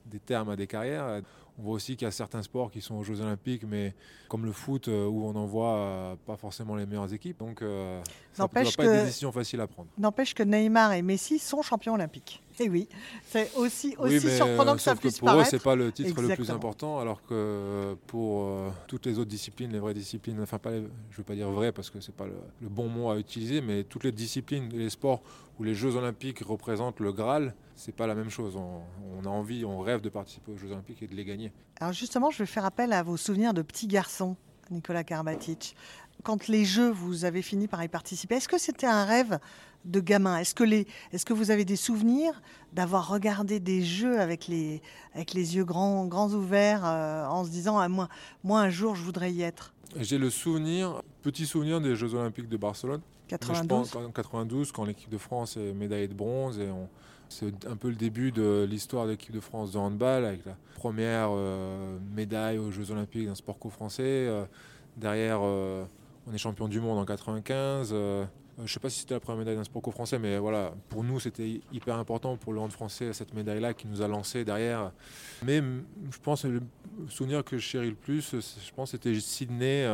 des 0.05 0.19
termes 0.19 0.49
à 0.49 0.55
des 0.55 0.67
carrières. 0.67 1.21
On 1.57 1.63
voit 1.63 1.73
aussi 1.75 1.95
qu'il 1.95 2.05
y 2.05 2.09
a 2.09 2.11
certains 2.11 2.41
sports 2.43 2.69
qui 2.69 2.81
sont 2.81 2.95
aux 2.95 3.03
Jeux 3.03 3.21
Olympiques, 3.21 3.63
mais 3.65 3.93
comme 4.27 4.45
le 4.45 4.51
foot, 4.51 4.89
euh, 4.89 5.05
où 5.07 5.23
on 5.25 5.33
envoie 5.35 5.75
euh, 5.77 6.15
pas 6.25 6.35
forcément 6.35 6.75
les 6.75 6.85
meilleures 6.85 7.13
équipes. 7.13 7.39
Donc, 7.39 7.61
euh, 7.61 8.01
ça 8.33 8.43
ne 8.43 8.47
doit 8.49 8.53
pas 8.53 8.61
être 8.83 8.91
des 8.99 9.05
décisions 9.05 9.31
faciles 9.31 9.61
à 9.61 9.67
prendre. 9.67 9.87
N'empêche 9.97 10.33
que 10.33 10.43
Neymar 10.43 10.91
et 10.93 11.01
Messi 11.01 11.39
sont 11.39 11.61
champions 11.61 11.93
olympiques. 11.93 12.41
Et 12.59 12.69
oui, 12.69 12.87
c'est 13.25 13.53
aussi, 13.55 13.95
aussi 13.97 14.17
oui, 14.27 14.35
surprenant 14.35 14.73
euh, 14.73 14.75
que 14.75 14.81
ça 14.81 14.91
sauf 14.91 14.99
puisse 14.99 15.19
pour 15.19 15.29
eux, 15.29 15.43
c'est 15.45 15.61
pas 15.63 15.75
le 15.75 15.91
titre 15.91 16.21
le 16.21 16.35
plus 16.35 16.49
important, 16.51 16.99
alors 16.99 17.21
que 17.21 17.33
euh, 17.33 17.95
pour 18.07 18.43
euh, 18.45 18.69
toutes 18.87 19.05
les 19.05 19.17
autres 19.19 19.29
disciplines, 19.29 19.71
les 19.71 19.79
vraies 19.79 19.93
disciplines, 19.93 20.39
enfin 20.41 20.57
pas, 20.57 20.71
les- 20.71 20.87
je 21.11 21.17
veux 21.17 21.23
pas 21.23 21.35
dire 21.35 21.49
vrai 21.51 21.71
parce 21.73 21.89
que 21.89 21.99
c'est 22.01 22.15
pas 22.15 22.25
le, 22.25 22.35
le 22.61 22.69
bon 22.69 22.87
mot 22.89 23.09
à 23.09 23.17
utiliser, 23.17 23.59
mais 23.61 23.83
toutes 23.83 24.03
les 24.05 24.13
disciplines, 24.13 24.69
les 24.73 24.89
sports 24.89 25.21
où 25.59 25.63
les 25.63 25.73
Jeux 25.75 25.95
Olympiques 25.97 26.39
représentent 26.39 26.99
le 27.01 27.11
Graal, 27.13 27.53
c'est 27.75 27.93
pas 27.95 28.07
la 28.07 28.15
même 28.15 28.29
chose. 28.29 28.55
On, 28.55 28.81
on 29.19 29.25
a 29.25 29.29
envie, 29.29 29.65
on 29.65 29.79
rêve 29.81 29.99
de 29.99 30.07
participer 30.09 30.53
aux 30.53 30.57
Jeux 30.57 30.71
Olympiques 30.71 31.01
et 31.03 31.07
de 31.07 31.15
les 31.15 31.25
gagner. 31.25 31.44
Alors 31.79 31.93
justement, 31.93 32.31
je 32.31 32.39
vais 32.39 32.45
faire 32.45 32.65
appel 32.65 32.93
à 32.93 33.03
vos 33.03 33.17
souvenirs 33.17 33.53
de 33.53 33.61
petit 33.61 33.87
garçon, 33.87 34.35
Nicolas 34.71 35.03
Karbatic. 35.03 35.75
Quand 36.23 36.47
les 36.47 36.63
Jeux, 36.65 36.89
vous 36.89 37.25
avez 37.25 37.41
fini 37.41 37.67
par 37.67 37.83
y 37.83 37.87
participer, 37.87 38.35
est-ce 38.35 38.47
que 38.47 38.57
c'était 38.57 38.87
un 38.87 39.03
rêve 39.03 39.37
de 39.83 39.99
gamin? 39.99 40.37
Est-ce 40.39 40.55
que, 40.55 40.63
les, 40.63 40.87
est-ce 41.11 41.25
que 41.25 41.33
vous 41.33 41.51
avez 41.51 41.65
des 41.65 41.75
souvenirs 41.75 42.41
d'avoir 42.73 43.09
regardé 43.09 43.59
des 43.59 43.83
Jeux 43.83 44.19
avec 44.19 44.47
les, 44.47 44.81
avec 45.13 45.33
les 45.33 45.55
yeux 45.57 45.65
grands, 45.65 46.05
grands 46.05 46.31
ouverts 46.31 46.83
euh, 46.85 47.25
en 47.27 47.43
se 47.43 47.49
disant 47.49 47.77
ah, 47.77 47.89
moi, 47.89 48.07
moi, 48.43 48.61
un 48.61 48.69
jour, 48.69 48.95
je 48.95 49.03
voudrais 49.03 49.31
y 49.33 49.41
être? 49.41 49.73
J'ai 49.97 50.17
le 50.17 50.29
souvenir, 50.29 51.01
petit 51.21 51.45
souvenir 51.45 51.81
des 51.81 51.95
Jeux 51.95 52.13
Olympiques 52.15 52.49
de 52.49 52.57
Barcelone. 52.57 53.01
Je 53.27 53.35
92 53.35 53.67
pense 53.67 53.95
en 53.95 54.09
92, 54.11 54.71
quand 54.71 54.85
l'équipe 54.85 55.09
de 55.09 55.17
France 55.17 55.57
est 55.57 55.73
médaillée 55.73 56.07
de 56.07 56.13
bronze, 56.13 56.59
et 56.59 56.69
on- 56.69 56.89
c'est 57.29 57.65
un 57.65 57.75
peu 57.75 57.89
le 57.89 57.95
début 57.95 58.31
de 58.31 58.65
l'histoire 58.69 59.05
de 59.05 59.11
l'équipe 59.11 59.33
de 59.33 59.39
France 59.39 59.71
de 59.71 59.77
handball, 59.77 60.25
avec 60.25 60.45
la 60.45 60.55
première 60.75 61.29
euh, 61.31 61.97
médaille 62.15 62.57
aux 62.57 62.71
Jeux 62.71 62.91
Olympiques 62.91 63.25
d'un 63.25 63.35
sport 63.35 63.59
co-français. 63.59 64.03
Euh, 64.03 64.45
derrière, 64.97 65.39
euh, 65.41 65.83
on 66.27 66.33
est 66.33 66.37
champion 66.37 66.67
du 66.67 66.79
monde 66.79 66.99
en 66.99 67.05
95. 67.05 67.91
euh, 67.93 68.25
je 68.57 68.63
ne 68.63 68.67
sais 68.67 68.79
pas 68.79 68.89
si 68.89 68.99
c'était 69.01 69.15
la 69.15 69.19
première 69.19 69.39
médaille 69.39 69.57
d'un 69.57 69.65
sport 69.65 69.81
co-français, 69.81 70.17
mais 70.17 70.37
voilà, 70.37 70.73
pour 70.87 71.03
nous, 71.03 71.19
c'était 71.19 71.59
hyper 71.73 71.97
important 71.97 72.37
pour 72.37 72.53
le 72.53 72.59
hand 72.61 72.71
français, 72.71 73.11
cette 73.11 73.33
médaille-là 73.33 73.73
qui 73.73 73.85
nous 73.87 74.01
a 74.01 74.07
lancé 74.07 74.45
derrière. 74.45 74.93
Mais 75.43 75.61
je 76.09 76.17
pense 76.23 76.43
que 76.43 76.47
le 76.47 76.61
souvenir 77.09 77.43
que 77.43 77.57
je 77.57 77.63
chéris 77.63 77.89
le 77.89 77.95
plus, 77.95 78.33
je 78.33 78.73
pense, 78.73 78.91
c'était 78.91 79.13
Sydney, 79.19 79.85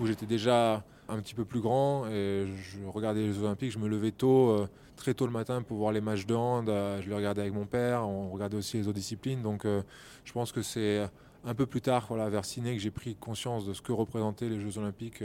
où 0.00 0.06
j'étais 0.06 0.26
déjà 0.26 0.82
un 1.12 1.20
petit 1.20 1.34
peu 1.34 1.44
plus 1.44 1.60
grand 1.60 2.06
et 2.06 2.46
je 2.46 2.78
regardais 2.86 3.20
les 3.20 3.32
Jeux 3.32 3.42
Olympiques, 3.42 3.72
je 3.72 3.78
me 3.78 3.88
levais 3.88 4.12
tôt, 4.12 4.50
euh, 4.50 4.68
très 4.96 5.14
tôt 5.14 5.26
le 5.26 5.32
matin 5.32 5.62
pour 5.62 5.78
voir 5.78 5.92
les 5.92 6.00
matchs 6.00 6.26
de 6.26 6.34
hand, 6.34 6.68
euh, 6.68 7.00
je 7.02 7.08
les 7.08 7.14
regardais 7.14 7.42
avec 7.42 7.52
mon 7.52 7.66
père, 7.66 8.08
on 8.08 8.30
regardait 8.30 8.56
aussi 8.56 8.78
les 8.78 8.88
autres 8.88 8.98
disciplines, 8.98 9.42
donc 9.42 9.64
euh, 9.64 9.82
je 10.24 10.32
pense 10.32 10.52
que 10.52 10.62
c'est 10.62 11.06
un 11.44 11.54
peu 11.54 11.66
plus 11.66 11.80
tard, 11.80 12.06
voilà, 12.08 12.28
vers 12.28 12.44
Sydney, 12.44 12.74
que 12.74 12.82
j'ai 12.82 12.90
pris 12.90 13.14
conscience 13.14 13.66
de 13.66 13.72
ce 13.74 13.82
que 13.82 13.92
représentaient 13.92 14.48
les 14.48 14.60
Jeux 14.60 14.78
Olympiques 14.78 15.22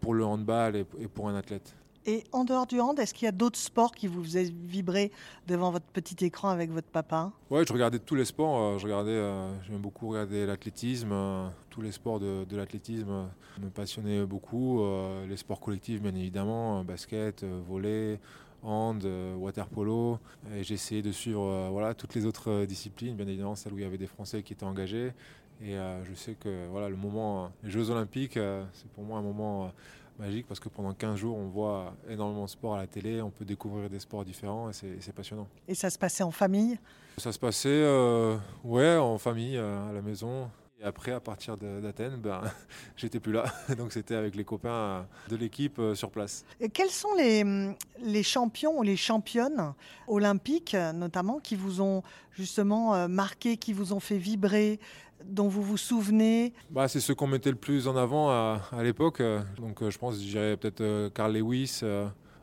pour 0.00 0.14
le 0.14 0.24
handball 0.24 0.76
et 0.76 0.84
pour 0.84 1.28
un 1.28 1.34
athlète. 1.34 1.74
Et 2.08 2.24
en 2.32 2.44
dehors 2.44 2.66
du 2.66 2.80
hand, 2.80 2.98
est-ce 2.98 3.12
qu'il 3.12 3.26
y 3.26 3.28
a 3.28 3.32
d'autres 3.32 3.58
sports 3.58 3.92
qui 3.92 4.06
vous 4.06 4.24
faisaient 4.24 4.50
vibrer 4.64 5.12
devant 5.46 5.70
votre 5.70 5.84
petit 5.84 6.24
écran 6.24 6.48
avec 6.48 6.70
votre 6.70 6.88
papa? 6.88 7.32
Ouais, 7.50 7.66
je 7.68 7.70
regardais 7.70 7.98
tous 7.98 8.14
les 8.14 8.24
sports. 8.24 8.58
euh, 8.58 8.78
Je 8.78 8.84
regardais, 8.84 9.10
euh, 9.10 9.52
j'aimais 9.64 9.76
beaucoup 9.78 10.08
regarder 10.08 10.46
l'athlétisme. 10.46 11.10
euh, 11.12 11.48
Tous 11.68 11.82
les 11.82 11.92
sports 11.92 12.18
de, 12.18 12.46
l'athlétisme 12.56 13.26
me 13.60 13.68
passionnaient 13.68 14.24
beaucoup. 14.24 14.80
Les 15.28 15.36
sports 15.36 15.60
collectifs, 15.60 16.00
bien 16.00 16.14
évidemment, 16.14 16.82
basket, 16.82 17.44
volley, 17.44 18.18
hand, 18.62 19.06
water 19.36 19.66
polo. 19.66 20.18
Et 20.56 20.64
j'ai 20.64 20.74
essayé 20.74 21.02
de 21.02 21.12
suivre 21.12 21.68
voilà, 21.70 21.92
toutes 21.92 22.14
les 22.14 22.24
autres 22.24 22.64
disciplines, 22.64 23.16
bien 23.16 23.26
évidemment, 23.26 23.54
celles 23.54 23.74
où 23.74 23.78
il 23.78 23.82
y 23.82 23.86
avait 23.86 23.98
des 23.98 24.06
Français 24.06 24.42
qui 24.42 24.54
étaient 24.54 24.64
engagés. 24.64 25.12
Et 25.60 25.76
je 26.04 26.14
sais 26.14 26.34
que 26.34 26.66
voilà, 26.70 26.88
le 26.88 26.96
moment, 26.96 27.52
les 27.62 27.70
Jeux 27.70 27.90
Olympiques, 27.90 28.38
c'est 28.72 28.90
pour 28.94 29.04
moi 29.04 29.18
un 29.18 29.22
moment 29.22 29.70
magique 30.18 30.46
parce 30.46 30.60
que 30.60 30.68
pendant 30.68 30.92
15 30.92 31.16
jours, 31.16 31.36
on 31.36 31.48
voit 31.48 31.94
énormément 32.08 32.44
de 32.44 32.50
sports 32.50 32.74
à 32.74 32.78
la 32.78 32.86
télé, 32.86 33.22
on 33.22 33.30
peut 33.30 33.44
découvrir 33.44 33.88
des 33.88 34.00
sports 34.00 34.24
différents 34.24 34.70
et 34.70 34.72
c'est 34.72 35.14
passionnant. 35.14 35.48
Et 35.66 35.74
ça 35.74 35.90
se 35.90 35.98
passait 35.98 36.22
en 36.22 36.30
famille? 36.30 36.78
Ça 37.18 37.32
se 37.32 37.38
passait 37.38 37.68
euh, 37.68 38.36
ouais, 38.64 38.96
en 38.96 39.18
famille, 39.18 39.56
euh, 39.56 39.88
à 39.88 39.92
la 39.92 40.02
maison. 40.02 40.48
Et 40.80 40.84
après, 40.84 41.10
à 41.10 41.18
partir 41.18 41.56
d'Athènes, 41.56 42.16
ben, 42.16 42.42
j'étais 42.96 43.18
plus 43.18 43.32
là. 43.32 43.44
Donc 43.76 43.92
c'était 43.92 44.14
avec 44.14 44.36
les 44.36 44.44
copains 44.44 44.68
euh, 44.68 45.02
de 45.28 45.36
l'équipe 45.36 45.80
sur 45.94 46.10
place. 46.10 46.44
Et 46.60 46.68
quels 46.68 46.90
sont 46.90 47.14
les, 47.16 47.42
hum, 47.42 47.74
les 48.00 48.22
champions 48.22 48.78
ou 48.78 48.82
les 48.82 48.96
championnes 48.96 49.74
olympiques, 50.06 50.76
notamment, 50.94 51.40
qui 51.40 51.56
vous 51.56 51.80
ont 51.80 52.02
justement 52.32 53.08
marqué, 53.08 53.56
qui 53.56 53.72
vous 53.72 53.92
ont 53.92 53.98
fait 53.98 54.18
vibrer, 54.18 54.78
dont 55.24 55.48
vous 55.48 55.62
vous 55.62 55.76
souvenez 55.76 56.52
Bah, 56.70 56.88
c'est 56.88 57.00
ceux 57.00 57.14
qu'on 57.14 57.26
mettait 57.26 57.50
le 57.50 57.56
plus 57.56 57.88
en 57.88 57.96
avant 57.96 58.30
à, 58.30 58.60
à 58.72 58.82
l'époque. 58.82 59.20
euh, 59.20 59.40
Donc 59.60 59.82
euh, 59.82 59.90
je 59.90 59.98
pense, 59.98 60.14
je 60.20 60.28
dirais 60.28 60.56
peut-être 60.56 60.80
euh, 60.80 61.10
Carl 61.10 61.32
Lewis, 61.36 61.80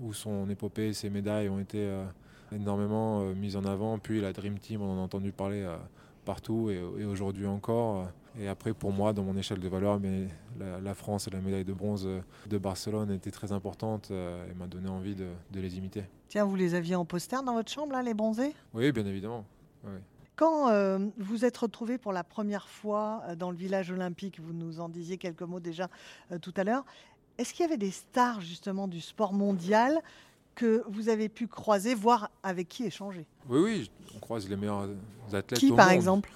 où 0.02 0.14
son 0.14 0.50
épopée, 0.50 0.94
ses 0.94 1.10
médailles 1.10 1.50
ont 1.50 1.60
été 1.60 1.90
énormément 2.52 3.22
mises 3.34 3.56
en 3.56 3.64
avant. 3.66 3.98
Puis 3.98 4.22
la 4.22 4.34
Dream 4.34 4.60
Team, 4.60 4.82
on 4.82 4.94
en 4.94 4.98
a 4.98 5.02
entendu 5.02 5.32
parler 5.32 5.66
partout 6.26 6.70
et, 6.70 6.82
et 7.00 7.06
aujourd'hui 7.06 7.46
encore. 7.48 8.08
Et 8.38 8.50
après, 8.50 8.74
pour 8.74 8.92
moi, 8.92 9.14
dans 9.14 9.24
mon 9.24 9.38
échelle 9.38 9.60
de 9.62 9.68
valeur, 9.70 9.98
mais 10.02 10.28
la, 10.60 10.82
la 10.82 10.94
France 10.94 11.28
et 11.30 11.32
la 11.32 11.40
médaille 11.40 11.64
de 11.64 11.72
bronze 11.72 12.06
de 12.50 12.58
Barcelone 12.58 13.10
étaient 13.12 13.32
très 13.32 13.54
importantes 13.54 14.12
et 14.12 14.54
m'a 14.60 14.68
donné 14.68 14.90
envie 14.90 15.16
de, 15.16 15.28
de 15.52 15.60
les 15.62 15.78
imiter. 15.78 16.04
Tiens, 16.28 16.44
vous 16.44 16.56
les 16.58 16.76
aviez 16.76 16.96
en 16.96 17.06
poster 17.06 17.38
dans 17.46 17.54
votre 17.54 17.72
chambre, 17.72 17.94
là, 17.94 18.04
les 18.04 18.14
bronzés? 18.14 18.54
Oui, 18.74 18.92
bien 18.92 19.06
évidemment. 19.06 19.46
Quand 20.36 20.70
euh, 20.70 21.00
vous 21.18 21.46
êtes 21.46 21.58
retrouvé 21.58 21.98
pour 21.98 22.12
la 22.12 22.24
première 22.24 22.68
fois 22.68 23.24
euh, 23.28 23.36
dans 23.36 23.52
le 23.52 23.58
village 23.58 23.90
olympique, 23.92 24.40
vous 24.42 24.54
nous 24.54 24.80
en 24.82 24.90
disiez 24.90 25.18
quelques 25.18 25.44
mots 25.44 25.62
déjà 25.62 25.90
euh, 26.32 26.40
tout 26.40 26.54
à 26.58 26.64
l'heure, 26.64 26.84
est-ce 27.38 27.54
qu'il 27.54 27.64
y 27.64 27.68
avait 27.68 27.78
des 27.78 27.92
stars 27.92 28.42
justement 28.42 28.88
du 28.88 29.00
sport 29.00 29.34
mondial 29.34 30.02
que 30.56 30.84
vous 30.88 31.10
avez 31.10 31.30
pu 31.30 31.48
croiser, 31.48 31.96
voire 31.96 32.30
avec 32.44 32.68
qui 32.68 32.84
échanger? 32.86 33.26
Oui, 33.48 33.60
oui, 33.62 33.92
on 34.16 34.20
croise 34.20 34.50
les 34.50 34.56
meilleurs 34.56 34.90
athlètes 35.32 35.60
Qui 35.60 35.72
au 35.72 35.76
par 35.76 35.88
monde. 35.88 35.96
exemple? 35.96 36.32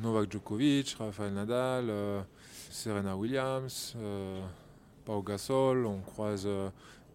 Novak 0.00 0.30
Djokovic, 0.30 0.96
Rafael 0.98 1.32
Nadal, 1.32 1.86
euh, 1.88 2.22
Serena 2.70 3.16
Williams, 3.16 3.96
Pau 5.04 5.22
Gasol. 5.22 5.84
On 5.86 5.98
croise 5.98 6.48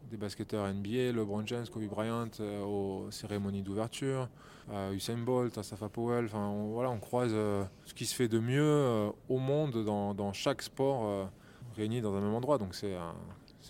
des 0.09 0.17
basketteurs 0.17 0.67
NBA, 0.67 1.11
LeBron 1.13 1.45
James, 1.45 1.65
Kobe 1.71 1.85
Bryant 1.87 2.29
euh, 2.39 2.63
aux 2.63 3.09
cérémonies 3.11 3.61
d'ouverture, 3.63 4.29
euh, 4.71 4.93
Usain 4.93 5.17
Bolt, 5.17 5.57
Asafa 5.57 5.89
Powell. 5.89 6.25
Enfin, 6.25 6.47
on, 6.47 6.73
voilà, 6.73 6.89
on 6.89 6.99
croise 6.99 7.31
euh, 7.33 7.63
ce 7.85 7.93
qui 7.93 8.05
se 8.05 8.15
fait 8.15 8.27
de 8.27 8.39
mieux 8.39 8.61
euh, 8.61 9.09
au 9.29 9.39
monde 9.39 9.83
dans, 9.83 10.13
dans 10.13 10.33
chaque 10.33 10.61
sport 10.61 11.05
euh, 11.05 11.25
réuni 11.75 12.01
dans 12.01 12.15
un 12.15 12.21
même 12.21 12.33
endroit. 12.33 12.57
Donc 12.57 12.75
c'est 12.75 12.95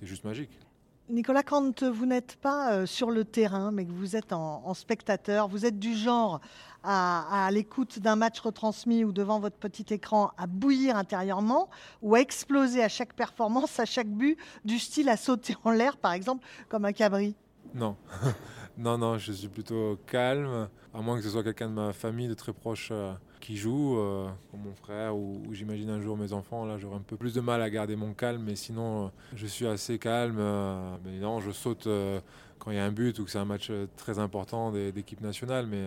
juste 0.04 0.24
magique. 0.24 0.60
Nicolas, 1.08 1.44
quand 1.44 1.84
vous 1.84 2.08
n'êtes 2.08 2.36
pas 2.38 2.88
sur 2.88 3.12
le 3.12 3.26
terrain, 3.26 3.72
mais 3.72 3.86
que 3.86 3.92
vous 3.92 4.16
êtes 4.16 4.34
en 4.34 4.74
spectateur, 4.74 5.48
vous 5.48 5.66
êtes 5.68 5.78
du 5.78 5.94
genre 5.94 6.42
à, 6.86 7.50
l'écoute 7.52 8.00
d'un 8.00 8.16
match 8.16 8.40
retransmis 8.40 9.04
ou 9.04 9.12
devant 9.12 9.40
votre 9.40 9.58
petit 9.58 9.94
écran 9.94 10.32
à 10.38 10.48
bouillir 10.48 10.96
intérieurement 10.96 11.70
ou 12.02 12.16
à 12.16 12.20
exploser 12.20 12.84
à 12.84 12.90
chaque 12.90 13.14
performance, 13.14 13.80
à 13.80 13.86
chaque 13.86 14.10
but, 14.10 14.38
du 14.64 14.80
style 14.80 15.10
à 15.10 15.18
sauter 15.18 15.56
en 15.64 15.72
l'air, 15.72 15.98
par 15.98 16.14
exemple, 16.14 16.46
comme 16.70 16.86
un 16.86 16.94
cabri 16.94 17.36
Non. 17.74 17.96
non, 18.78 18.98
non, 18.98 19.18
je 19.18 19.32
suis 19.32 19.48
plutôt 19.48 19.98
calme, 20.06 20.68
à 20.94 21.02
moins 21.02 21.18
que 21.18 21.24
ce 21.24 21.30
soit 21.30 21.44
quelqu'un 21.44 21.70
de 21.70 21.74
ma 21.74 21.94
famille, 21.94 22.28
de 22.28 22.34
très 22.34 22.54
proche, 22.54 22.90
euh, 22.92 23.14
qui 23.40 23.58
joue, 23.58 23.98
euh, 23.98 24.28
comme 24.52 24.62
mon 24.62 24.76
frère, 24.76 25.16
ou, 25.16 25.44
j'imagine 25.52 25.90
un 25.90 26.02
jour 26.02 26.18
mes 26.18 26.34
enfants. 26.34 26.66
Là, 26.66 26.78
j'aurai 26.78 26.98
un 26.98 27.02
peu 27.02 27.18
plus 27.18 27.34
de 27.34 27.42
mal 27.42 27.62
à 27.62 27.70
garder 27.70 27.96
mon 27.96 28.14
calme, 28.14 28.44
mais 28.44 28.56
sinon, 28.56 29.06
euh, 29.06 29.10
je 29.36 29.48
suis 29.48 29.68
assez 29.68 30.00
calme. 30.00 30.42
mais 31.04 31.20
non, 31.20 31.40
je 31.40 31.52
saute 31.52 31.88
quand 32.60 32.72
il 32.72 32.78
y 32.78 32.80
a 32.80 32.86
un 32.86 32.92
but 32.92 33.20
ou 33.20 33.26
que 33.26 33.32
c'est 33.32 33.40
un 33.40 33.46
match 33.46 33.72
très 33.98 34.20
important 34.20 34.72
d'équipe 34.72 35.22
nationale, 35.22 35.68
mais 35.68 35.86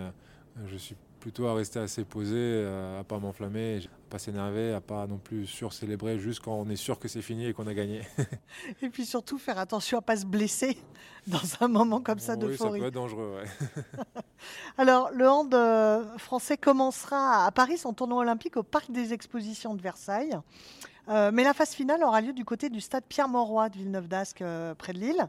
je 0.67 0.77
suis 0.77 0.97
plutôt 1.21 1.47
à 1.47 1.55
rester 1.55 1.79
assez 1.81 2.05
posé, 2.05 2.37
euh, 2.37 3.01
à 3.01 3.05
pas 3.05 3.19
m'enflammer, 3.19 3.79
à 3.85 4.11
pas 4.11 4.19
s'énerver, 4.19 4.73
à 4.73 4.81
pas 4.81 5.07
non 5.07 5.19
plus 5.19 5.47
sur-célébrer 5.47 6.19
juste 6.19 6.41
quand 6.41 6.55
on 6.55 6.69
est 6.71 6.77
sûr 6.77 6.99
que 6.99 7.09
c'est 7.09 7.23
fini 7.23 7.47
et 7.47 7.53
qu'on 7.53 7.67
a 7.67 7.75
gagné. 7.75 8.03
Et 8.83 8.89
puis 8.89 9.05
surtout 9.05 9.39
faire 9.39 9.59
attention 9.59 9.99
à 9.99 10.03
pas 10.03 10.17
se 10.17 10.27
blesser 10.27 10.79
dans 11.27 11.41
un 11.61 11.69
moment 11.69 12.01
comme 12.01 12.19
ça 12.19 12.35
oui, 12.35 12.41
ça 12.41 12.47
d'euphorie. 12.47 12.81
peut 12.81 12.87
être 12.87 12.95
dangereux, 12.95 13.37
ouais. 13.43 13.83
Alors, 14.79 15.11
le 15.13 15.29
hand 15.29 15.53
euh, 15.55 16.17
français 16.19 16.57
commencera 16.57 17.45
à 17.47 17.51
Paris 17.51 17.79
son 17.79 17.93
tournoi 17.93 18.19
olympique 18.19 18.57
au 18.57 18.63
Parc 18.63 18.91
des 18.91 19.13
Expositions 19.13 19.75
de 19.75 19.83
Versailles. 19.83 20.39
Euh, 21.09 21.31
mais 21.33 21.43
la 21.43 21.55
phase 21.55 21.71
finale 21.71 22.03
aura 22.05 22.21
lieu 22.21 22.35
du 22.35 22.45
côté 22.45 22.69
du 22.69 22.81
stade 22.81 23.05
Pierre-Mauroy 23.09 23.71
de 23.71 23.79
Villeneuve-d'Ascq, 23.79 24.43
euh, 24.43 24.75
près 24.75 24.93
de 24.93 24.99
Lille. 24.99 25.27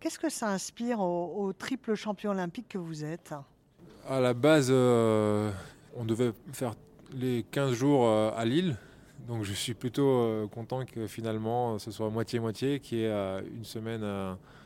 Qu'est-ce 0.00 0.18
que 0.18 0.30
ça 0.30 0.48
inspire 0.48 1.00
au, 1.00 1.44
au 1.44 1.52
triple 1.52 1.94
champion 1.94 2.30
olympique 2.30 2.68
que 2.68 2.78
vous 2.78 3.04
êtes? 3.04 3.34
À 4.10 4.20
la 4.20 4.32
base, 4.32 4.68
euh, 4.70 5.50
on 5.94 6.06
devait 6.06 6.32
faire 6.54 6.72
les 7.12 7.44
15 7.50 7.74
jours 7.74 8.06
euh, 8.08 8.30
à 8.34 8.46
Lille. 8.46 8.74
Donc 9.26 9.44
je 9.44 9.52
suis 9.52 9.74
plutôt 9.74 10.08
euh, 10.08 10.46
content 10.46 10.86
que 10.86 11.06
finalement 11.06 11.78
ce 11.78 11.90
soit 11.90 12.08
moitié-moitié, 12.08 12.80
qu'il 12.80 12.98
y 12.98 13.04
ait 13.04 13.42
une 13.54 13.66
semaine 13.66 14.02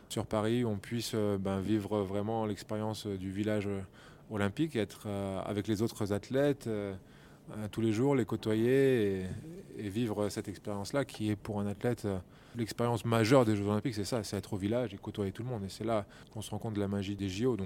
sur 0.09 0.27
Paris 0.27 0.63
où 0.63 0.69
on 0.69 0.77
puisse 0.77 1.17
ben, 1.41 1.59
vivre 1.59 2.03
vraiment 2.03 2.47
l'expérience 2.47 3.09
du 3.09 3.33
village 3.33 3.69
olympique, 4.31 4.77
être 4.77 5.09
avec 5.45 5.67
les 5.67 5.83
autres 5.83 6.13
athlètes 6.13 6.69
tous 7.73 7.81
les 7.81 7.93
jours, 7.93 8.15
les 8.15 8.25
côtoyer 8.25 9.25
et, 9.77 9.89
vivre 9.89 10.29
cette 10.29 10.47
expérience-là 10.47 11.05
qui 11.05 11.31
est 11.31 11.37
pour 11.37 11.59
un 11.59 11.67
athlète 11.67 12.07
l'expérience 12.55 13.05
majeure 13.05 13.45
des 13.45 13.57
Jeux 13.57 13.67
olympiques, 13.67 13.95
c'est 13.95 14.05
ça, 14.05 14.23
c'est 14.23 14.37
être 14.37 14.53
au 14.53 14.57
village 14.57 14.95
et 14.95 14.99
côtoyer 14.99 15.33
tout 15.33 15.43
le 15.43 15.49
monde. 15.49 15.65
Et 15.65 15.69
c'est 15.69 15.85
là 15.85 16.07
qu'on 16.33 16.43
se 16.43 16.51
rend 16.51 16.59
compte 16.59 16.75
de 16.75 16.81
la 16.81 16.89
magie 16.89 17.17
des 17.17 17.29
JO. 17.29 17.57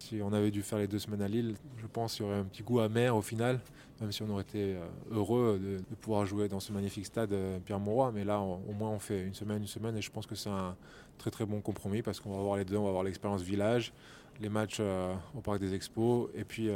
Si 0.00 0.20
on 0.22 0.32
avait 0.32 0.50
dû 0.50 0.62
faire 0.62 0.78
les 0.78 0.86
deux 0.86 0.98
semaines 0.98 1.22
à 1.22 1.28
Lille, 1.28 1.54
je 1.78 1.86
pense 1.86 2.14
qu'il 2.14 2.24
y 2.24 2.28
aurait 2.28 2.38
un 2.38 2.44
petit 2.44 2.62
goût 2.62 2.80
amer 2.80 3.14
au 3.14 3.22
final, 3.22 3.60
même 4.00 4.10
si 4.12 4.22
on 4.22 4.30
aurait 4.30 4.42
été 4.42 4.74
euh, 4.74 4.86
heureux 5.10 5.60
de, 5.62 5.94
pouvoir 5.96 6.24
jouer 6.26 6.48
dans 6.48 6.60
ce 6.60 6.72
magnifique 6.72 7.06
stade 7.06 7.32
euh, 7.32 7.58
Pierre-Mauroy. 7.60 8.10
Mais 8.12 8.24
là, 8.24 8.40
au 8.40 8.72
moins, 8.72 8.90
on 8.90 8.98
fait 8.98 9.22
une 9.22 9.34
semaine, 9.34 9.58
une 9.58 9.68
semaine, 9.68 9.96
et 9.96 10.02
je 10.02 10.10
pense 10.10 10.26
que 10.26 10.34
c'est 10.34 10.50
un 10.50 10.74
très 11.18 11.30
très 11.30 11.44
bon 11.44 11.60
compromis 11.60 12.02
parce 12.02 12.18
qu'on 12.18 12.30
va 12.30 12.38
avoir 12.38 12.56
les 12.56 12.64
deux, 12.64 12.76
on 12.76 12.84
va 12.84 12.88
avoir 12.88 13.04
l'expérience 13.04 13.42
village, 13.42 13.92
les 14.40 14.48
matchs 14.48 14.78
euh, 14.80 15.14
au 15.36 15.40
Parc 15.40 15.60
des 15.60 15.74
Expos, 15.74 16.30
et 16.34 16.44
puis 16.44 16.70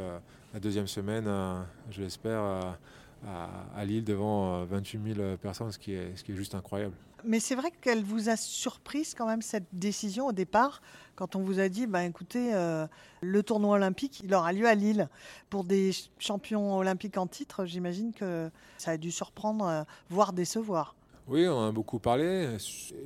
la 0.53 0.59
deuxième 0.59 0.87
semaine, 0.87 1.25
je 1.89 2.01
l'espère, 2.01 2.77
à, 3.25 3.49
à 3.75 3.85
Lille 3.85 4.03
devant 4.03 4.61
euh, 4.61 4.65
28 4.65 5.15
000 5.15 5.37
personnes, 5.37 5.71
ce 5.71 5.79
qui 5.79 5.93
est, 5.93 6.15
ce 6.15 6.23
qui 6.23 6.31
est 6.31 6.35
juste 6.35 6.55
incroyable. 6.55 6.93
Mais 7.27 7.39
c'est 7.39 7.55
vrai 7.55 7.71
qu'elle 7.81 8.03
vous 8.03 8.29
a 8.29 8.37
surprise 8.37 9.15
quand 9.15 9.25
même 9.25 9.41
cette 9.41 9.65
décision 9.73 10.27
au 10.27 10.31
départ, 10.31 10.81
quand 11.15 11.35
on 11.35 11.41
vous 11.41 11.59
a 11.59 11.69
dit, 11.69 11.87
bah, 11.87 12.03
écoutez, 12.03 12.53
euh, 12.53 12.85
le 13.21 13.41
tournoi 13.41 13.75
olympique, 13.77 14.19
il 14.23 14.31
aura 14.35 14.53
lieu 14.53 14.67
à 14.67 14.75
Lille. 14.75 15.09
Pour 15.49 15.63
des 15.63 15.91
ch- 15.91 16.09
champions 16.19 16.77
olympiques 16.77 17.17
en 17.17 17.25
titre, 17.25 17.65
j'imagine 17.65 18.13
que 18.13 18.51
ça 18.77 18.91
a 18.91 18.97
dû 18.97 19.09
surprendre, 19.11 19.65
euh, 19.65 19.83
voire 20.09 20.33
décevoir. 20.33 20.93
Oui, 21.27 21.47
on 21.47 21.67
a 21.67 21.71
beaucoup 21.71 21.97
parlé, 21.97 22.47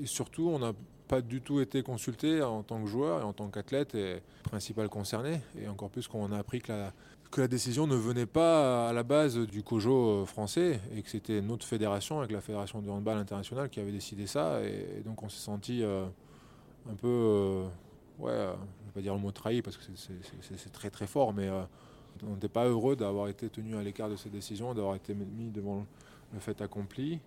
et 0.02 0.06
surtout, 0.06 0.50
on 0.50 0.60
n'a 0.60 0.74
pas 1.08 1.22
du 1.22 1.40
tout 1.42 1.62
été 1.62 1.82
consulté 1.82 2.42
en 2.44 2.62
tant 2.62 2.82
que 2.82 2.88
joueur 2.88 3.22
et 3.22 3.24
en 3.24 3.32
tant 3.32 3.48
qu'athlète 3.48 3.96
et 3.96 4.22
principal 4.44 4.90
concerné. 4.90 5.40
Et 5.58 5.68
encore 5.70 5.90
plus 5.90 6.08
qu'on 6.10 6.32
a 6.34 6.38
appris 6.38 6.60
que 6.62 6.72
la, 6.74 6.92
que 7.31 7.41
la 7.41 7.48
décision 7.48 7.86
ne 7.88 7.95
venait 7.95 8.25
pas 8.25 8.89
à 8.89 8.93
la 8.93 9.03
base 9.03 9.38
du 9.38 9.63
COJO 9.63 10.25
français 10.25 10.79
et 10.95 11.01
que 11.01 11.09
c'était 11.09 11.41
notre 11.41 11.65
fédération, 11.65 12.19
avec 12.19 12.31
la 12.31 12.41
Fédération 12.41 12.81
du 12.81 12.89
handball 12.89 13.17
international, 13.17 13.69
qui 13.69 13.79
avait 13.79 13.91
décidé 13.91 14.25
ça. 14.27 14.62
Et, 14.63 15.01
donc 15.05 15.21
on 15.21 15.29
s'est 15.29 15.39
senti 15.39 15.83
euh, 15.83 16.05
un 16.89 16.95
peu, 16.95 17.07
euh, 17.07 17.65
ouais, 18.19 18.31
euh, 18.31 18.53
je 18.53 18.81
ne 18.81 18.86
vais 18.88 18.93
pas 18.95 19.01
dire 19.01 19.13
le 19.13 19.19
mot 19.19 19.31
trahi 19.31 19.62
parce 19.62 19.77
que 19.77 19.83
c'est- 19.95 20.71
très 20.71 20.89
très 20.89 21.07
fort, 21.07 21.33
mais 21.33 21.48
euh, 21.48 21.62
on 22.27 22.33
n'était 22.33 22.50
pas 22.50 22.65
heureux 22.65 22.95
d'avoir 22.95 23.27
été 23.27 23.50
tenu 23.50 23.75
à 23.75 23.83
l'écart 23.83 24.09
de 24.09 24.15
ces 24.15 24.29
décisions, 24.29 24.74
d'avoir 24.74 24.95
été 24.95 25.13
mis 25.13 25.51
devant 25.51 25.86
le 26.33 26.39
fait 26.39 26.62
accompli 26.62 27.19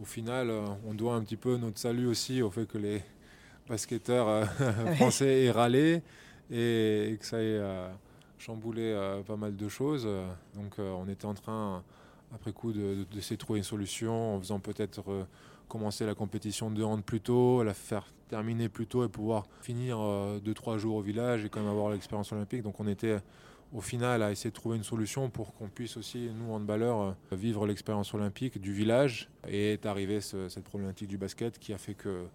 au 0.00 0.04
final, 0.04 0.50
euh, 0.50 0.66
on 0.86 0.94
doit 0.94 1.14
un 1.14 1.22
petit 1.22 1.36
peu 1.36 1.56
notre 1.56 1.78
salut 1.78 2.06
aussi 2.06 2.42
au 2.42 2.50
fait 2.50 2.66
que 2.66 2.78
les 2.78 3.02
basketteurs 3.68 4.28
euh, 4.28 4.44
français 4.96 5.44
aient 5.44 5.50
râlé 5.50 6.02
et, 6.50 7.16
que 7.18 7.26
ça 7.26 7.38
ait 7.38 7.58
euh, 7.58 7.88
chamboulé 8.38 8.82
euh, 8.82 9.22
pas 9.22 9.36
mal 9.36 9.56
de 9.56 9.68
choses. 9.68 10.08
Donc 10.54 10.78
euh, 10.78 10.92
on 10.92 11.08
était 11.08 11.26
en 11.26 11.34
train, 11.34 11.82
après 12.34 12.52
coup, 12.52 12.72
de, 12.72 13.06
de- 13.10 13.36
trouver 13.36 13.58
une 13.58 13.64
solution 13.64 14.36
en 14.36 14.40
faisant 14.40 14.60
peut-être 14.60 15.02
euh, 15.10 15.24
commencer 15.68 16.04
la 16.06 16.14
compétition 16.14 16.70
de 16.70 16.82
hand 16.82 17.02
plus 17.02 17.20
tôt, 17.20 17.62
la 17.62 17.74
faire 17.74 18.06
terminer 18.28 18.68
plus 18.68 18.86
tôt 18.86 19.04
et 19.04 19.08
pouvoir 19.08 19.44
finir 19.60 19.96
2-3 19.98 20.78
jours 20.78 20.96
au 20.96 21.02
village 21.02 21.44
et 21.44 21.48
quand 21.48 21.60
même 21.60 21.70
avoir 21.70 21.90
l'expérience 21.90 22.32
olympique. 22.32 22.62
Donc 22.62 22.80
on 22.80 22.86
était 22.86 23.18
au 23.72 23.80
final 23.80 24.22
à 24.22 24.30
essayer 24.30 24.50
de 24.50 24.54
trouver 24.54 24.76
une 24.76 24.84
solution 24.84 25.30
pour 25.30 25.54
qu'on 25.54 25.68
puisse 25.68 25.96
aussi, 25.96 26.30
nous, 26.34 26.52
handballeurs, 26.52 27.16
vivre 27.32 27.66
l'expérience 27.66 28.14
olympique 28.14 28.60
du 28.60 28.72
village. 28.72 29.28
Et 29.48 29.72
est 29.72 29.86
arrivée 29.86 30.20
cette 30.20 30.64
problématique 30.64 31.08
du 31.08 31.18
basket 31.18 31.58
qui 31.58 31.72
a 31.72 31.78
fait 31.78 31.94
que 31.94 32.26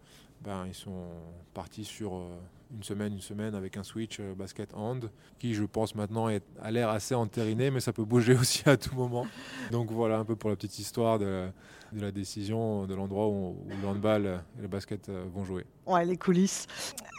ben, 0.41 0.65
ils 0.67 0.73
sont 0.73 1.05
partis 1.53 1.83
sur 1.83 2.15
euh, 2.15 2.37
une 2.73 2.83
semaine, 2.83 3.13
une 3.13 3.21
semaine 3.21 3.55
avec 3.55 3.75
un 3.75 3.83
switch 3.83 4.19
euh, 4.19 4.33
basket 4.33 4.73
hand 4.73 5.09
qui, 5.37 5.53
je 5.53 5.63
pense, 5.63 5.95
maintenant 5.95 6.29
est, 6.29 6.43
a 6.61 6.71
l'air 6.71 6.89
assez 6.89 7.13
entériné, 7.13 7.71
mais 7.71 7.81
ça 7.81 7.91
peut 7.91 8.05
bouger 8.05 8.35
aussi 8.39 8.67
à 8.69 8.77
tout 8.77 8.95
moment. 8.95 9.27
Donc 9.71 9.91
voilà 9.91 10.17
un 10.17 10.25
peu 10.25 10.35
pour 10.35 10.49
la 10.49 10.55
petite 10.55 10.79
histoire 10.79 11.19
de, 11.19 11.49
la 11.93 12.11
décision 12.11 12.85
de 12.85 12.95
l'endroit 12.95 13.27
où, 13.27 13.57
le 13.67 13.87
handball 13.87 14.41
et 14.57 14.61
le 14.61 14.67
basket 14.67 15.09
euh, 15.09 15.25
vont 15.33 15.43
jouer. 15.43 15.65
Ouais, 15.85 16.05
les 16.05 16.17
coulisses. 16.17 16.67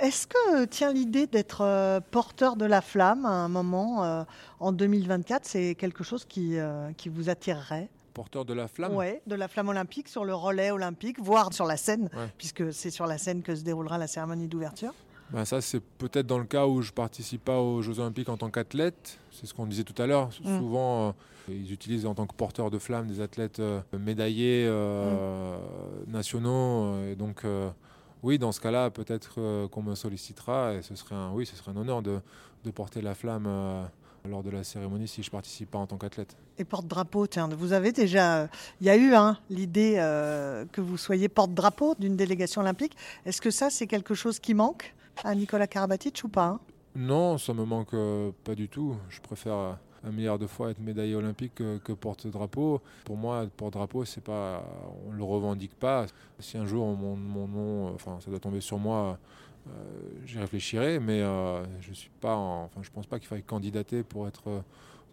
Est-ce 0.01 0.27
que, 0.27 0.65
tiens, 0.65 0.93
l'idée 0.93 1.27
d'être 1.27 2.01
porteur 2.11 2.57
de 2.57 2.65
la 2.65 2.81
flamme 2.81 3.27
à 3.27 3.33
un 3.33 3.49
moment 3.49 4.25
en 4.61 4.73
2024, 4.73 5.45
c'est 5.45 5.75
quelque 5.75 6.05
chose 6.05 6.25
qui, 6.25 6.57
qui 6.97 7.09
vous 7.09 7.29
attirerait? 7.29 7.91
Porteur 8.11 8.45
de 8.45 8.55
la 8.55 8.69
flamme 8.69 8.95
Oui, 8.95 9.19
de 9.27 9.35
la 9.35 9.49
flamme 9.49 9.69
olympique 9.69 10.09
sur 10.09 10.25
le 10.25 10.35
relais 10.35 10.71
olympique, 10.71 11.21
voire 11.21 11.53
sur 11.53 11.67
la 11.67 11.77
scène, 11.77 12.09
puisque 12.39 12.73
c'est 12.73 12.91
sur 12.91 13.07
la 13.07 13.19
scène 13.19 13.43
que 13.43 13.55
se 13.55 13.63
déroulera 13.63 13.99
la 13.99 14.07
cérémonie 14.07 14.49
d'ouverture. 14.49 14.95
Ben 15.33 15.45
ça, 15.45 15.61
c'est 15.61 15.81
peut-être 15.81 16.27
dans 16.27 16.39
le 16.39 16.45
cas 16.45 16.67
où 16.67 16.83
je 16.83 16.91
ne 16.91 16.95
participe 16.95 17.45
pas 17.45 17.61
aux 17.61 17.83
Jeux 17.83 18.01
Olympiques 18.01 18.29
en 18.29 18.37
tant 18.37 18.51
qu'athlète. 18.51 19.19
C'est 19.31 19.47
ce 19.47 19.55
qu'on 19.55 19.67
disait 19.67 19.85
tout 19.85 20.01
à 20.03 20.07
l'heure. 20.07 20.31
Mm. 20.43 20.59
Souvent, 20.59 21.09
euh, 21.09 21.13
ils 21.49 21.73
utilisent 21.73 22.07
en 22.07 22.15
tant 22.15 22.27
que 22.27 22.35
porteur 22.35 22.71
de 22.71 22.79
flamme 22.79 23.07
des 23.07 23.21
athlètes 23.21 23.61
euh, 23.61 23.81
médaillés 23.97 24.67
euh, 24.69 25.57
mm. 26.07 26.11
nationaux. 26.11 26.97
Et 27.07 27.15
donc, 27.15 27.45
oui, 28.23 28.39
dans 28.39 28.53
ce 28.53 28.61
cas-là, 28.61 28.91
peut-être 28.91 29.69
qu'on 29.69 29.83
me 29.83 29.95
sollicitera. 29.95 30.75
Et 30.75 30.83
ce 30.83 30.97
serait 30.97 31.15
un, 31.15 31.31
oui, 31.33 31.47
ce 31.47 31.55
serait 31.55 31.71
un 31.71 31.77
honneur 31.77 32.03
de, 32.03 32.21
de 32.65 32.71
porter 32.71 33.01
la 33.01 33.15
flamme 33.15 33.49
lors 34.29 34.43
de 34.43 34.51
la 34.51 34.65
cérémonie 34.65 35.09
si 35.09 35.23
je 35.23 35.31
participe 35.31 35.71
pas 35.71 35.79
en 35.79 35.87
tant 35.87 35.97
qu'athlète. 35.97 36.37
Et 36.59 36.65
porte-drapeau, 36.65 37.27
tiens, 37.27 37.49
vous 37.49 37.73
avez 37.73 37.93
déjà, 37.93 38.49
il 38.81 38.87
y 38.87 38.91
a 38.91 38.97
eu 38.97 39.15
hein, 39.15 39.39
l'idée 39.49 39.95
euh, 39.99 40.65
que 40.73 40.81
vous 40.81 40.97
soyez 40.97 41.29
porte-drapeau 41.29 41.95
d'une 41.99 42.17
délégation 42.17 42.61
olympique. 42.61 42.97
Est-ce 43.25 43.41
que 43.41 43.51
ça, 43.51 43.71
c'est 43.71 43.87
quelque 43.87 44.15
chose 44.15 44.39
qui 44.39 44.55
manque 44.55 44.95
à 45.25 45.35
Nicolas 45.35 45.67
Karabatic 45.67 46.21
ou 46.25 46.29
pas 46.29 46.47
hein? 46.47 46.61
Non, 46.97 47.39
ça 47.39 47.55
me 47.55 47.65
manque 47.65 47.95
euh, 47.95 48.33
pas 48.45 48.55
du 48.55 48.69
tout. 48.69 48.97
Je 49.09 49.21
préfère 49.21 49.55
euh, 49.55 49.73
un 50.05 50.11
milliard 50.11 50.39
de 50.39 50.47
fois 50.47 50.71
être 50.71 50.81
médaillé 50.81 51.15
olympique 51.15 51.55
que, 51.55 51.93
porte-drapeau. 51.93 52.81
Pour 53.05 53.17
moi, 53.17 53.47
porte-drapeau, 53.57 54.05
c'est 54.05 54.23
pas, 54.23 54.65
on 55.07 55.13
le 55.13 55.23
revendique 55.23 55.75
pas. 55.79 56.07
Si 56.39 56.59
un 56.59 56.67
jour 56.67 56.87
mon, 56.97 57.17
mon 57.17 57.47
nom, 57.47 57.95
enfin, 57.95 58.19
ça 58.21 58.31
doit 58.31 58.41
tomber 58.41 58.61
sur 58.61 58.79
moi 58.79 58.97
euh, 58.97 59.15
j'y 60.27 60.39
réfléchirai, 60.39 60.99
mais 61.01 61.21
euh, 61.21 61.63
je 61.81 61.93
suis 61.93 62.11
pas, 62.21 62.35
enfin, 62.35 62.81
je 62.83 62.91
pense 62.91 63.07
pas 63.07 63.19
qu'il 63.19 63.29
faille 63.29 63.43
candidater 63.43 64.03
pour 64.03 64.27
être 64.27 64.49
euh, 64.49 64.61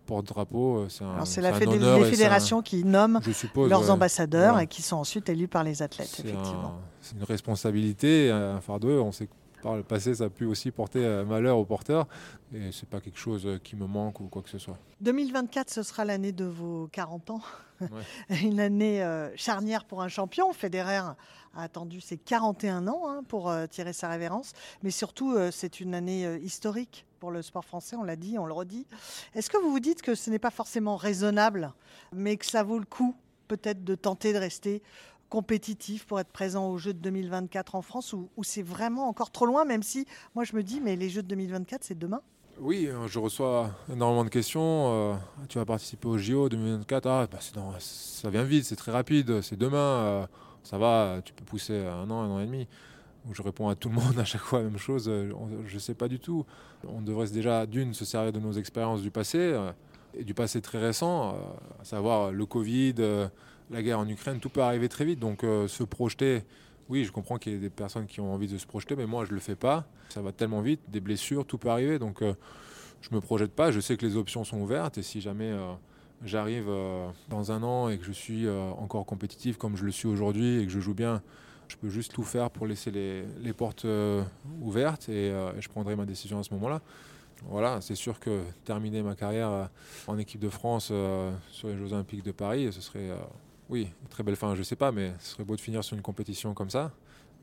porte-drapeau. 0.06 0.88
C'est 0.90 1.42
la 1.42 1.52
les 1.58 2.06
fédérations 2.06 2.62
qui 2.62 2.84
nomment 2.84 3.20
leurs 3.68 3.92
ambassadeurs 3.92 4.60
et 4.60 4.68
qui 4.68 4.82
sont 4.82 4.98
ensuite 4.98 5.30
élus 5.30 5.48
par 5.48 5.64
les 5.64 5.82
athlètes. 5.82 6.22
C'est 7.02 7.16
une 7.16 7.24
responsabilité, 7.24 8.32
un 8.32 8.62
fardeau. 8.62 9.02
On 9.02 9.12
sait 9.12 9.28
que 9.28 9.32
par 9.62 9.76
le 9.76 9.84
passé, 9.84 10.16
ça 10.16 10.26
a 10.26 10.30
pu 10.30 10.46
aussi 10.46 10.72
porter 10.72 11.24
malheur 11.26 11.58
aux 11.58 11.66
porteurs. 11.66 12.08
Et 12.54 12.72
c'est 12.72 12.88
pas 12.88 13.02
quelque 13.02 13.20
chose 13.20 13.60
qui 13.64 13.76
me 13.76 13.86
manque 13.86 14.20
ou 14.22 14.28
quoi 14.28 14.42
que 14.42 14.50
ce 14.50 14.58
soit. 14.58 14.78
2024, 15.02 15.70
ce 15.70 15.84
sera 15.84 16.06
l'année 16.06 16.32
de 16.32 16.46
vos 16.46 16.88
40 16.92 17.30
ans. 17.32 17.42
Une 18.30 18.60
année 18.60 19.04
charnière 19.36 19.86
pour 19.86 20.02
un 20.02 20.08
champion. 20.08 20.54
Federer 20.54 21.02
a 21.58 21.64
attendu 21.64 22.02
ses 22.02 22.18
41 22.18 22.88
ans 22.88 23.04
hein, 23.08 23.24
pour 23.28 23.50
euh, 23.50 23.66
tirer 23.68 23.94
sa 23.94 24.08
révérence. 24.08 24.54
Mais 24.84 24.92
surtout, 24.92 25.34
euh, 25.34 25.50
c'est 25.52 25.80
une 25.80 25.96
année 25.96 26.26
euh, 26.26 26.38
historique 26.38 27.06
pour 27.20 27.32
le 27.32 27.42
sport 27.42 27.66
français, 27.66 27.96
on 27.96 28.04
l'a 28.04 28.16
dit, 28.16 28.38
on 28.38 28.46
le 28.46 28.54
redit. 28.54 28.86
Est-ce 29.34 29.50
que 29.50 29.58
vous 29.58 29.72
vous 29.72 29.80
dites 29.80 30.04
que 30.04 30.14
ce 30.14 30.30
n'est 30.30 30.40
pas 30.40 30.52
forcément 30.52 30.96
raisonnable, 30.96 31.74
mais 32.14 32.38
que 32.38 32.46
ça 32.46 32.62
vaut 32.62 32.78
le 32.78 32.86
coup 32.86 33.16
peut-être 33.48 33.84
de 33.84 33.96
tenter 33.96 34.34
de 34.34 34.38
rester 34.38 34.84
compétitif 35.30 36.06
pour 36.06 36.20
être 36.20 36.32
présent 36.32 36.70
aux 36.70 36.78
Jeux 36.78 36.94
de 36.94 37.00
2024 37.00 37.76
en 37.76 37.82
France 37.82 38.14
ou, 38.14 38.30
c'est 38.44 38.62
vraiment 38.62 39.08
encore 39.08 39.32
trop 39.32 39.46
loin, 39.46 39.66
même 39.66 39.84
si 39.84 40.06
moi 40.36 40.44
je 40.44 40.56
me 40.56 40.64
dis, 40.64 40.80
mais 40.82 40.96
les 40.96 41.10
Jeux 41.10 41.24
de 41.24 41.28
2024, 41.28 41.84
c'est 41.84 41.98
demain 41.98 42.22
oui, 42.60 42.90
je 43.06 43.20
reçois 43.20 43.70
énormément 43.88 44.26
de 44.26 44.30
questions. 44.30 45.16
tu 45.48 45.60
vas 45.60 45.66
participer 45.66 46.08
aux 46.08 46.18
JO 46.18 46.50
2024 46.50 47.06
ah, 47.06 47.28
bah, 47.32 47.38
Ça 47.78 48.32
vient 48.32 48.42
vite, 48.42 48.66
c'est 48.66 48.76
très 48.76 48.92
rapide, 48.92 49.42
c'est 49.44 49.56
demain 49.56 50.28
ça 50.68 50.78
va, 50.78 51.22
tu 51.24 51.34
peux 51.34 51.46
pousser 51.46 51.86
un 51.86 52.10
an, 52.12 52.22
un 52.22 52.30
an 52.30 52.40
et 52.42 52.46
demi. 52.46 52.68
je 53.32 53.42
réponds 53.42 53.70
à 53.70 53.76
tout 53.76 53.88
le 53.88 53.96
monde 53.96 54.20
à 54.20 54.26
chaque 54.26 54.42
fois 54.42 54.60
la 54.60 54.66
même 54.66 54.78
chose. 54.78 55.08
Euh, 55.08 55.32
je 55.66 55.76
ne 55.76 55.80
sais 55.80 55.94
pas 55.94 56.10
du 56.10 56.20
tout. 56.20 56.46
On 56.86 57.02
devrait 57.02 57.30
déjà, 57.30 57.66
d'une, 57.66 57.94
se 57.94 58.04
servir 58.04 58.34
de 58.34 58.40
nos 58.40 58.52
expériences 58.52 59.02
du 59.02 59.10
passé, 59.10 59.38
euh, 59.40 59.72
et 60.14 60.26
du 60.26 60.34
passé 60.34 60.62
très 60.62 60.80
récent, 60.80 61.30
euh, 61.30 61.82
à 61.82 61.86
savoir 61.86 62.32
le 62.32 62.46
Covid, 62.46 62.96
la 63.70 63.82
guerre 63.82 64.00
en 64.00 64.08
Ukraine, 64.08 64.40
tout 64.40 64.50
peut 64.50 64.62
arriver 64.62 64.90
très 64.90 65.06
vite. 65.06 65.20
Donc 65.20 65.42
se 65.42 65.84
projeter, 65.84 66.44
oui, 66.90 67.04
je 67.04 67.12
comprends 67.12 67.38
qu'il 67.38 67.54
y 67.54 67.56
ait 67.56 67.60
des 67.60 67.70
personnes 67.70 68.06
qui 68.06 68.22
ont 68.22 68.34
envie 68.34 68.48
de 68.48 68.58
se 68.58 68.66
projeter, 68.66 68.96
mais 68.96 69.06
moi, 69.06 69.26
je 69.26 69.32
ne 69.32 69.36
le 69.36 69.42
fais 69.42 69.56
pas. 69.56 69.86
Ça 70.10 70.22
va 70.22 70.32
tellement 70.32 70.62
vite, 70.62 70.82
des 70.88 71.00
blessures, 71.02 71.46
tout 71.46 71.58
peut 71.58 71.70
arriver. 71.70 72.00
Donc 72.00 72.22
je 72.22 73.10
ne 73.12 73.16
me 73.16 73.22
projette 73.22 73.52
pas. 73.52 73.72
Je 73.72 73.80
sais 73.80 73.98
que 73.98 74.06
les 74.06 74.16
options 74.16 74.44
sont 74.44 74.60
ouvertes, 74.60 74.98
et 74.98 75.04
si 75.04 75.22
jamais 75.22 75.54
j'arrive 76.24 76.66
euh, 76.68 77.10
dans 77.30 77.52
un 77.52 77.64
an 77.64 77.90
et 77.90 77.98
que 77.98 78.06
je 78.06 78.12
suis 78.12 78.48
euh, 78.48 78.70
encore 78.72 79.06
compétitif 79.06 79.58
comme 79.58 79.76
je 79.76 79.86
le 79.86 79.92
suis 79.92 80.08
aujourd'hui 80.08 80.62
et 80.62 80.66
que 80.66 80.72
je 80.72 80.80
joue 80.80 80.94
bien, 80.94 81.22
je 81.68 81.76
peux 81.76 81.90
juste 81.90 82.14
tout 82.14 82.24
faire 82.24 82.50
pour 82.50 82.66
laisser 82.66 82.92
les, 82.92 83.54
portes 83.54 83.86
euh, 83.86 84.24
ouvertes 84.62 85.10
et, 85.10 85.34
je 85.60 85.68
prendrai 85.68 85.96
ma 85.96 86.06
décision 86.06 86.40
à 86.40 86.44
ce 86.44 86.54
moment-là. 86.54 86.82
Voilà, 87.50 87.82
c'est 87.82 87.96
sûr 87.96 88.20
que 88.20 88.42
terminer 88.66 89.04
ma 89.04 89.16
carrière 89.16 89.70
en 90.08 90.18
équipe 90.18 90.40
de 90.40 90.50
France 90.50 90.86
sur 91.52 91.68
les 91.68 91.78
Jeux 91.78 91.94
Olympiques 91.94 92.24
de 92.24 92.32
Paris, 92.32 92.70
ce 92.72 92.82
serait, 92.82 93.12
oui, 93.70 93.90
très 94.10 94.24
belle 94.24 94.36
fin, 94.36 94.54
je 94.54 94.60
ne 94.60 94.64
sais 94.64 94.76
pas, 94.76 94.92
mais 94.92 95.14
ce 95.20 95.32
serait 95.32 95.44
beau 95.44 95.56
de 95.56 95.62
finir 95.62 95.84
sur 95.84 95.96
une 95.96 96.02
compétition 96.02 96.54
comme 96.54 96.70
ça. 96.70 96.92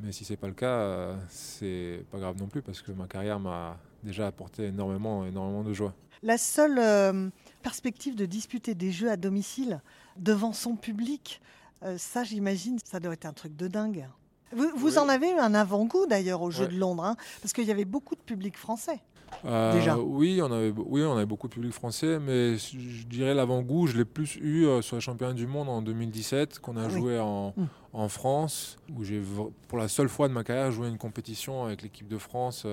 Mais 0.00 0.10
si 0.12 0.24
c'est 0.24 0.36
pas 0.36 0.48
le 0.48 0.54
cas, 0.54 1.16
c'est 1.28 2.04
pas 2.10 2.18
grave 2.18 2.36
non 2.38 2.48
plus 2.48 2.62
parce 2.62 2.82
que 2.82 2.90
ma 2.90 3.06
carrière 3.06 3.38
m'a 3.38 3.78
déjà 4.02 4.26
apporté 4.26 4.64
énormément, 4.64 5.24
énormément 5.24 5.62
de 5.62 5.72
joie. 5.72 5.94
La 6.22 6.36
seule 6.36 7.30
perspective 7.62 8.16
de 8.16 8.26
disputer 8.26 8.74
des 8.74 8.90
jeux 8.90 9.10
à 9.10 9.16
domicile 9.16 9.80
devant 10.16 10.52
son 10.52 10.76
public, 10.76 11.40
euh, 11.82 11.98
ça 11.98 12.24
j'imagine, 12.24 12.78
ça 12.82 13.00
doit 13.00 13.12
être 13.12 13.26
un 13.26 13.32
truc 13.32 13.56
de 13.56 13.68
dingue. 13.68 14.08
Vous, 14.52 14.98
en 14.98 15.08
avez 15.08 15.30
eu 15.30 15.38
un 15.38 15.52
avant-goût 15.52 16.06
d'ailleurs 16.06 16.40
aux 16.40 16.50
Jeux 16.50 16.68
de 16.68 16.76
Londres, 16.76 17.04
hein, 17.04 17.16
parce 17.42 17.52
qu'il 17.52 17.64
y 17.64 17.72
avait 17.72 17.84
beaucoup 17.84 18.14
de 18.14 18.20
public 18.20 18.56
français. 18.56 19.00
Euh, 19.44 19.72
déjà. 19.72 19.98
Oui, 19.98 20.40
on 20.42 20.50
avait, 20.50 20.72
oui, 20.76 21.02
on 21.02 21.16
avait 21.16 21.26
beaucoup 21.26 21.48
de 21.48 21.54
public 21.54 21.72
français, 21.72 22.18
mais 22.18 22.56
je 22.56 23.06
dirais 23.06 23.34
l'avant-goût, 23.34 23.86
je 23.86 23.96
l'ai 23.96 24.04
plus 24.04 24.36
eu 24.36 24.66
euh, 24.66 24.82
sur 24.82 24.96
les 24.96 25.00
championnats 25.00 25.34
du 25.34 25.46
monde 25.46 25.68
en 25.68 25.82
2017, 25.82 26.58
qu'on 26.60 26.76
a 26.76 26.88
joué 26.88 27.18
en, 27.18 27.52
mm. 27.56 27.66
en, 27.92 28.08
France, 28.08 28.78
où 28.96 29.04
j'ai 29.04 29.22
pour 29.68 29.78
la 29.78 29.88
seule 29.88 30.08
fois 30.08 30.28
de 30.28 30.32
ma 30.32 30.44
carrière 30.44 30.70
joué 30.72 30.88
une 30.88 30.98
compétition 30.98 31.64
avec 31.64 31.82
l'équipe 31.82 32.08
de 32.08 32.18
France 32.18 32.66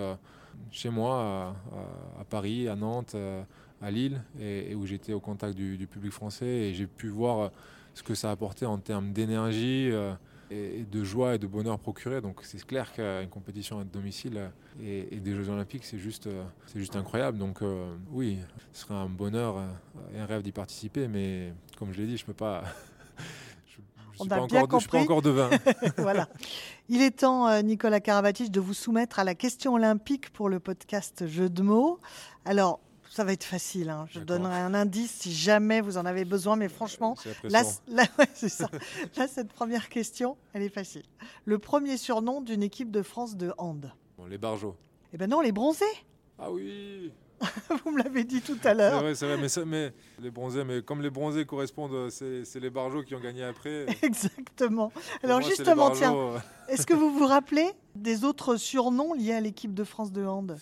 chez 0.71 0.89
moi, 0.89 1.56
à, 2.17 2.21
à, 2.21 2.24
Paris, 2.26 2.67
à 2.67 2.76
Nantes, 2.76 3.15
à 3.82 3.91
Lille 3.91 4.21
et, 4.39 4.76
où 4.76 4.86
j'étais 4.86 5.13
au 5.13 5.19
contact 5.19 5.56
du, 5.56 5.88
public 5.88 6.12
français 6.12 6.45
et 6.45 6.74
j'ai 6.74 6.88
pu 6.88 7.10
voir 7.10 7.39
euh, 7.39 7.50
ce 7.93 8.04
que 8.04 8.15
ça 8.15 8.32
apportait 8.32 8.65
en 8.65 8.78
termes 8.78 9.12
d'énergie 9.12 9.89
euh, 9.91 10.13
et, 10.52 10.84
de 10.84 11.04
joie 11.04 11.36
et 11.36 11.38
de 11.38 11.48
bonheur 11.48 11.80
procuré. 11.80 12.22
Donc 12.22 12.40
c'est 12.44 12.64
clair 12.66 12.92
qu'une 12.94 13.30
compétition 13.30 13.80
à 13.80 13.84
domicile 13.84 14.38
euh, 14.82 15.06
et, 15.12 15.20
des 15.20 15.34
Jeux 15.34 15.50
Olympiques, 15.50 15.86
c'est 15.86 15.98
juste, 15.98 16.30
c'est 16.68 16.80
juste 16.80 16.96
incroyable. 16.96 17.38
Donc 17.38 17.60
oui, 18.12 18.38
ce 18.74 18.82
serait 18.82 18.96
un 18.96 19.08
bonheur 19.08 19.58
et 20.14 20.20
un 20.20 20.26
rêve 20.26 20.42
d'y 20.42 20.52
participer, 20.52 21.08
mais 21.08 21.54
comme 21.78 21.94
je 21.94 22.02
l'ai 22.02 22.08
dit, 22.08 22.18
je 22.18 22.26
peux 22.26 22.34
pas. 22.34 22.64
Je 24.14 24.26
ne 24.26 24.80
suis, 24.80 24.88
pas 24.90 25.00
encore 25.00 25.24
devin. 25.24 25.50
voilà. 25.98 26.28
Il 26.90 27.02
est 27.02 27.22
temps, 27.22 27.60
Nicolas 27.64 28.00
Karabatic, 28.00 28.52
de 28.52 28.60
vous 28.60 28.76
soumettre 28.76 29.18
à 29.18 29.24
la 29.24 29.34
question 29.34 29.74
olympique 29.74 30.30
pour 30.32 30.48
le 30.48 30.60
podcast 30.60 31.26
Jeux 31.26 31.50
de 31.50 31.64
mots. 31.64 32.00
Alors, 32.46 32.82
ça 33.12 33.26
va 33.26 33.34
être 33.34 33.43
facile. 33.43 33.89
Hein. 33.89 34.06
Je 34.10 34.21
donnerai 34.21 34.60
un 34.60 34.74
indice 34.74 35.12
si 35.12 35.34
jamais 35.34 35.82
vous 35.82 35.97
en 35.97 36.06
avez 36.06 36.24
besoin. 36.24 36.56
Mais 36.56 36.69
franchement, 36.69 37.15
là, 37.43 37.63
ça. 38.34 38.69
là, 39.17 39.28
cette 39.28 39.52
première 39.52 39.89
question, 39.89 40.38
elle 40.54 40.63
est 40.63 40.69
facile. 40.69 41.04
Le 41.43 41.60
premier 41.60 41.97
surnom 41.97 42.39
d'une 42.39 42.63
équipe 42.63 42.89
de 42.89 43.02
France 43.02 43.36
de 43.36 43.52
hand 43.58 43.91
Les 44.30 44.38
Barjots. 44.38 44.78
Eh 45.13 45.17
ben 45.17 45.30
non, 45.30 45.41
les 45.41 45.52
Bronzés. 45.52 45.86
Ah 46.39 46.50
oui 46.52 47.12
Vous 47.84 47.91
me 47.91 48.02
l'avez 48.02 48.24
dit 48.24 48.39
tout 48.39 48.58
à 48.63 48.74
l'heure. 48.74 49.00
C'est 49.15 49.26
vrai, 49.26 49.50
c'est 49.50 49.62
vrai. 49.62 49.65
Mais, 49.65 49.93
les 50.21 50.30
bronzés, 50.30 50.63
mais 50.63 50.84
comme 50.84 51.02
les 51.02 51.10
bronzés 51.10 51.43
correspondent, 51.43 52.10
c'est 52.12 52.60
les 52.60 52.69
barjots 52.69 53.04
qui 53.04 53.15
ont 53.15 53.19
gagné 53.19 53.43
après. 53.43 53.88
Exactement. 54.04 54.93
Alors 55.24 55.41
justement, 55.41 55.89
tiens, 55.89 56.15
est-ce 56.69 56.86
que 56.86 56.93
vous 56.93 57.12
vous 57.12 57.26
rappelez 57.26 57.67
des 57.95 58.24
autres 58.24 58.58
surnoms 58.58 59.13
liés 59.15 59.34
à 59.34 59.41
l'équipe 59.41 59.74
de 59.74 59.84
France 59.84 60.12
de 60.12 60.24
hand? 60.24 60.58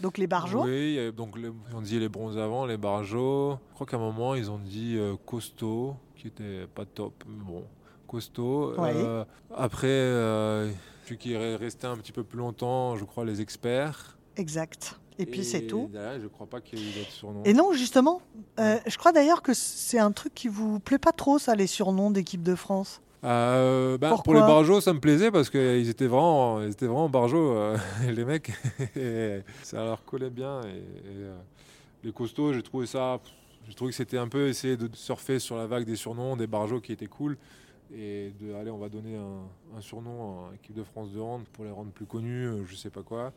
Donc 0.00 0.18
les 0.18 0.26
barjots 0.26 0.64
Oui, 0.64 1.12
donc 1.12 1.36
on 1.74 1.80
dit 1.80 1.98
les 1.98 2.08
bronzes 2.08 2.38
avant, 2.38 2.66
les 2.66 2.76
barjots. 2.76 3.58
Je 3.70 3.74
crois 3.74 3.86
qu'à 3.86 3.96
un 3.96 4.00
moment, 4.00 4.34
ils 4.34 4.50
ont 4.50 4.58
dit 4.58 4.96
euh, 4.96 5.14
costaud, 5.26 5.96
qui 6.16 6.28
était 6.28 6.66
pas 6.74 6.84
top. 6.84 7.24
Bon, 7.26 7.64
costaud. 8.06 8.74
Ouais. 8.76 8.92
Euh, 8.94 9.24
après, 9.56 9.86
euh, 9.88 10.70
celui 11.04 11.18
qui 11.18 11.32
est 11.32 11.56
resté 11.56 11.86
un 11.86 11.96
petit 11.96 12.12
peu 12.12 12.24
plus 12.24 12.38
longtemps, 12.38 12.96
je 12.96 13.04
crois, 13.04 13.24
les 13.24 13.40
experts. 13.40 14.18
Exact. 14.36 14.98
Et 15.18 15.26
puis 15.26 15.44
c'est 15.44 15.66
tout. 15.66 15.90
je 15.92 16.26
crois 16.28 16.46
pas 16.46 16.60
qu'il 16.60 16.78
y 16.78 16.88
ait 16.88 16.98
d'autres 16.98 17.10
surnoms. 17.10 17.42
Et 17.44 17.52
non, 17.52 17.72
justement, 17.72 18.22
euh, 18.58 18.78
je 18.86 18.96
crois 18.96 19.12
d'ailleurs 19.12 19.42
que 19.42 19.52
c'est 19.52 19.98
un 19.98 20.12
truc 20.12 20.32
qui 20.34 20.48
vous 20.48 20.80
plaît 20.80 20.98
pas 20.98 21.12
trop, 21.12 21.38
ça, 21.38 21.54
les 21.54 21.66
surnoms 21.66 22.10
d'équipe 22.10 22.42
de 22.42 22.54
France? 22.54 23.02
Euh, 23.22 23.98
bah, 23.98 24.16
pour 24.24 24.34
les 24.34 24.40
barjots, 24.40 24.80
ça 24.80 24.92
me 24.92 25.00
plaisait 25.00 25.30
parce 25.30 25.50
qu'ils 25.50 25.88
étaient 25.88 26.06
vraiment, 26.06 26.62
ils 26.62 26.70
étaient 26.70 26.86
vraiment 26.86 27.08
barjots, 27.08 27.56
euh, 27.56 27.76
les 28.08 28.24
mecs. 28.24 28.52
Et 28.96 29.40
ça 29.62 29.84
leur 29.84 30.04
collait 30.04 30.30
bien. 30.30 30.60
Et, 30.62 30.68
et, 30.68 31.24
euh, 31.24 31.36
les 32.02 32.12
costauds, 32.12 32.52
j'ai 32.52 32.62
trouvé 32.62 32.86
ça. 32.86 33.20
J'ai 33.68 33.74
trouvé 33.74 33.90
que 33.90 33.96
c'était 33.96 34.18
un 34.18 34.28
peu 34.28 34.48
essayer 34.48 34.76
de 34.76 34.88
surfer 34.94 35.38
sur 35.38 35.56
la 35.56 35.66
vague 35.66 35.84
des 35.84 35.96
surnoms, 35.96 36.34
des 36.36 36.46
barjots 36.46 36.80
qui 36.80 36.92
étaient 36.92 37.06
cool. 37.06 37.36
Et 37.94 38.32
de, 38.40 38.54
allez, 38.54 38.70
on 38.70 38.78
va 38.78 38.88
donner 38.88 39.16
un, 39.16 39.76
un 39.76 39.80
surnom 39.80 40.46
à 40.46 40.52
l'équipe 40.52 40.74
de 40.74 40.84
France 40.84 41.12
de 41.12 41.20
hand 41.20 41.44
pour 41.52 41.64
les 41.64 41.70
rendre 41.70 41.90
plus 41.90 42.06
connus, 42.06 42.48
je 42.66 42.74
sais 42.74 42.90
pas 42.90 43.02
quoi. 43.02 43.32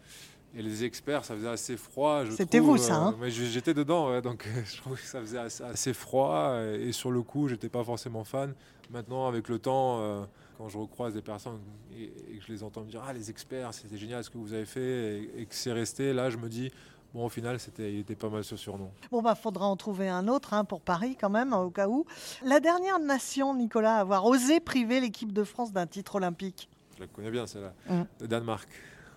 Et 0.55 0.61
les 0.61 0.83
experts, 0.83 1.25
ça 1.25 1.35
faisait 1.35 1.49
assez 1.49 1.77
froid. 1.77 2.23
C'était 2.29 2.59
vous, 2.59 2.77
ça, 2.77 2.95
hein 2.95 3.13
euh, 3.13 3.17
mais 3.19 3.31
j'- 3.31 3.47
J'étais 3.47 3.73
dedans, 3.73 4.21
donc 4.21 4.47
je 4.65 4.77
trouve 4.77 4.95
que 4.95 5.05
ça 5.05 5.19
faisait 5.19 5.39
assez, 5.39 5.93
froid. 5.93 6.59
Et 6.79 6.91
sur 6.91 7.11
le 7.11 7.23
coup, 7.23 7.47
j'étais 7.47 7.69
pas 7.69 7.83
forcément 7.83 8.23
fan. 8.23 8.53
Maintenant, 8.91 9.27
avec 9.27 9.49
le 9.49 9.57
temps, 9.57 9.99
euh, 10.01 10.23
quand 10.57 10.69
je 10.69 10.77
recroise 10.77 11.13
des 11.13 11.21
personnes 11.21 11.59
et, 11.97 12.09
que 12.37 12.45
je 12.45 12.51
les 12.51 12.63
entends 12.63 12.81
me 12.81 12.89
dire 12.89 13.01
Ah, 13.05 13.13
les 13.13 13.29
experts, 13.31 13.73
c'était 13.73 13.97
génial 13.97 14.23
ce 14.23 14.29
que 14.29 14.37
vous 14.37 14.53
avez 14.53 14.65
fait, 14.65 15.23
et, 15.37 15.45
que 15.45 15.55
c'est 15.55 15.71
resté, 15.71 16.13
là, 16.13 16.29
je 16.29 16.37
me 16.37 16.49
dis 16.49 16.71
Bon, 17.13 17.25
au 17.25 17.29
final, 17.29 17.59
c'était, 17.59 17.93
il 17.93 17.99
était 17.99 18.15
pas 18.15 18.29
mal 18.29 18.43
ce 18.43 18.55
surnom. 18.55 18.91
Bon, 19.11 19.21
bah, 19.21 19.35
faudra 19.35 19.67
en 19.67 19.75
trouver 19.75 20.09
un 20.09 20.27
autre 20.27 20.53
hein, 20.53 20.65
pour 20.65 20.81
Paris 20.81 21.15
quand 21.19 21.29
même, 21.29 21.53
au 21.53 21.69
cas 21.69 21.87
où. 21.87 22.05
La 22.43 22.59
dernière 22.59 22.97
nation, 22.99 23.53
Nicolas, 23.55 23.97
à 23.97 23.99
avoir 23.99 24.25
osé 24.25 24.59
priver 24.59 24.99
l'équipe 24.99 25.31
de 25.31 25.43
France 25.43 25.71
d'un 25.71 25.85
titre 25.85 26.15
olympique. 26.15 26.69
Je 26.95 27.01
la 27.01 27.07
connais 27.07 27.29
bien, 27.29 27.45
celle-là. 27.45 27.73
Mm. 27.87 28.03
Le 28.21 28.27
Danemark, 28.27 28.67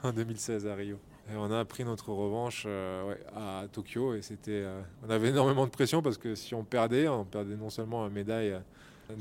en 0.03 0.13
2016 0.13 0.67
à 0.67 0.75
Rio. 0.75 0.99
Et 1.29 1.37
on 1.37 1.51
a 1.51 1.65
pris 1.65 1.85
notre 1.85 2.11
revanche 2.13 2.65
euh, 2.67 3.09
ouais, 3.09 3.21
à 3.35 3.65
Tokyo 3.73 4.15
et 4.15 4.23
c'était, 4.23 4.63
euh, 4.65 4.81
on 5.05 5.11
avait 5.11 5.31
énormément 5.31 5.67
de 5.67 5.71
pression 5.71 6.01
parce 6.01 6.19
que 6.19 6.37
si 6.37 6.55
on 6.55 6.63
perdait, 6.63 7.09
on 7.09 7.25
perdait 7.25 7.57
non 7.57 7.69
seulement 7.69 8.07
une 8.07 8.13
médaille 8.13 8.53
euh, 8.53 8.61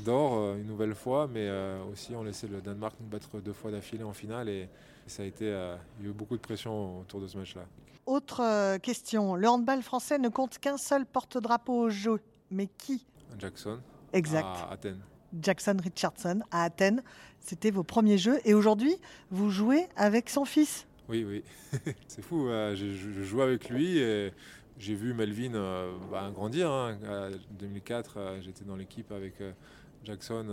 d'or 0.04 0.54
une 0.54 0.66
nouvelle 0.66 0.94
fois, 0.94 1.28
mais 1.32 1.48
aussi 1.92 2.14
on 2.16 2.24
laissait 2.24 2.48
le 2.48 2.60
Danemark 2.60 2.94
nous 3.00 3.06
battre 3.06 3.40
deux 3.40 3.52
fois 3.52 3.70
d'affilée 3.70 4.02
en 4.02 4.12
finale 4.12 4.48
et, 4.48 4.68
ça 5.08 5.22
a 5.22 5.26
été, 5.26 5.44
il 5.44 6.04
y 6.04 6.08
a 6.08 6.10
eu 6.10 6.12
beaucoup 6.12 6.34
de 6.36 6.40
pression 6.40 6.98
autour 6.98 7.20
de 7.20 7.28
ce 7.28 7.38
match-là. 7.38 7.62
Autre 8.06 8.76
question. 8.78 9.36
Le 9.36 9.48
handball 9.48 9.80
français 9.82 10.18
ne 10.18 10.28
compte 10.28 10.58
qu'un 10.58 10.76
seul 10.76 11.06
porte-drapeau 11.06 11.82
au 11.82 11.90
jeu. 11.90 12.20
Mais 12.50 12.66
qui? 12.66 13.06
Jackson 13.38 13.78
Exact. 14.12 14.44
à 14.44 14.72
Athènes. 14.72 15.00
Jackson 15.40 15.76
Richardson 15.80 16.40
à 16.50 16.64
Athènes. 16.64 17.04
C'était 17.38 17.70
vos 17.70 17.84
premiers 17.84 18.18
jeux. 18.18 18.40
Et 18.44 18.52
aujourd'hui, 18.52 18.96
vous 19.30 19.50
jouez 19.50 19.86
avec 19.94 20.28
son 20.28 20.44
fils. 20.44 20.88
Oui, 21.08 21.24
oui. 21.24 21.44
c'est 22.08 22.22
fou. 22.22 22.48
j'ai- 22.74 22.92
je, 22.94 23.10
je 23.12 23.22
jouais 23.22 23.44
avec 23.44 23.68
lui 23.70 23.98
et 23.98 24.32
j'ai 24.78 24.94
vu 24.94 25.14
Melvin 25.14 25.54
euh, 25.54 25.92
bah, 26.10 26.30
grandir. 26.34 26.70
hein. 26.70 26.98
En 27.08 27.30
2004, 27.58 28.14
euh, 28.18 28.40
j'étais 28.42 28.64
dans 28.64 28.76
l'équipe 28.76 29.10
avec 29.12 29.40
euh, 29.40 29.52
Jackson 30.04 30.46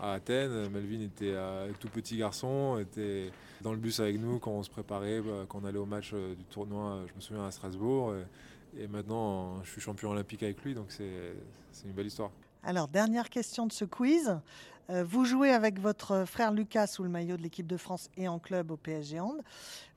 à 0.00 0.12
Athènes. 0.14 0.68
Melvin 0.70 1.00
était 1.02 1.34
tout 1.80 1.88
petit 1.88 2.16
garçon, 2.16 2.78
était 2.78 3.30
dans 3.62 3.72
le 3.72 3.78
bus 3.78 4.00
avec 4.00 4.18
nous 4.20 4.38
quand 4.38 4.52
on 4.52 4.62
se 4.62 4.70
préparait, 4.70 5.20
bah, 5.20 5.44
quand 5.48 5.60
on 5.62 5.64
allait 5.66 5.78
au 5.78 5.86
match 5.86 6.12
du 6.14 6.44
tournoi, 6.50 7.00
je 7.08 7.14
me 7.14 7.20
souviens 7.20 7.44
à 7.46 7.50
Strasbourg. 7.50 8.14
Et, 8.14 8.82
et 8.84 8.88
maintenant, 8.88 9.62
je 9.64 9.70
suis 9.70 9.80
champion 9.80 10.10
olympique 10.10 10.42
avec 10.42 10.62
lui, 10.64 10.74
donc 10.74 10.86
c'est 10.90 11.34
une 11.84 11.92
belle 11.92 12.06
histoire. 12.06 12.30
Alors, 12.62 12.88
dernière 12.88 13.30
question 13.30 13.66
de 13.66 13.72
ce 13.72 13.84
quiz. 13.84 14.36
Euh, 14.88 15.04
vous 15.04 15.24
jouez 15.24 15.50
avec 15.50 15.80
votre 15.80 16.24
frère 16.26 16.52
Lucas 16.52 16.86
sous 16.86 17.02
le 17.02 17.08
maillot 17.08 17.36
de 17.36 17.42
l'équipe 17.42 17.66
de 17.66 17.76
France 17.76 18.08
et 18.16 18.28
en 18.28 18.38
club 18.38 18.70
au 18.70 18.76
PSG 18.76 19.18
Hand. 19.18 19.42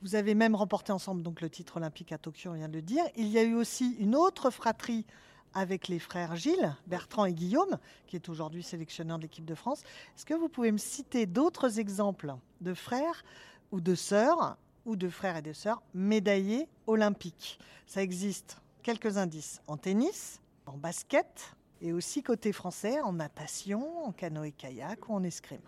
Vous 0.01 0.15
avez 0.15 0.33
même 0.33 0.55
remporté 0.55 0.91
ensemble 0.91 1.21
donc 1.21 1.41
le 1.41 1.49
titre 1.49 1.77
olympique 1.77 2.11
à 2.11 2.17
Tokyo, 2.17 2.51
on 2.51 2.55
vient 2.55 2.69
de 2.69 2.73
le 2.73 2.81
dire. 2.81 3.03
Il 3.15 3.27
y 3.27 3.37
a 3.37 3.43
eu 3.43 3.53
aussi 3.53 3.95
une 3.99 4.15
autre 4.15 4.49
fratrie 4.49 5.05
avec 5.53 5.87
les 5.87 5.99
frères 5.99 6.35
Gilles, 6.35 6.75
Bertrand 6.87 7.25
et 7.25 7.33
Guillaume, 7.33 7.77
qui 8.07 8.15
est 8.15 8.29
aujourd'hui 8.29 8.63
sélectionneur 8.63 9.17
de 9.17 9.23
l'équipe 9.23 9.45
de 9.45 9.55
France. 9.55 9.81
Est-ce 10.15 10.25
que 10.25 10.33
vous 10.33 10.49
pouvez 10.49 10.71
me 10.71 10.77
citer 10.77 11.25
d'autres 11.25 11.79
exemples 11.79 12.33
de 12.61 12.73
frères 12.73 13.23
ou 13.71 13.81
de 13.81 13.93
sœurs 13.93 14.57
ou 14.85 14.95
de 14.95 15.09
frères 15.09 15.37
et 15.37 15.41
de 15.41 15.53
sœurs 15.53 15.81
médaillés 15.93 16.67
olympiques? 16.87 17.59
Ça 17.85 18.01
existe. 18.01 18.57
Quelques 18.81 19.17
indices 19.17 19.61
en 19.67 19.77
tennis, 19.77 20.41
en 20.65 20.77
basket, 20.77 21.55
et 21.81 21.93
aussi 21.93 22.21
côté 22.23 22.51
français 22.51 22.99
en 23.01 23.13
natation, 23.13 24.05
en 24.05 24.11
canoë-kayak 24.11 25.07
ou 25.09 25.13
en 25.13 25.23
escrime. 25.23 25.59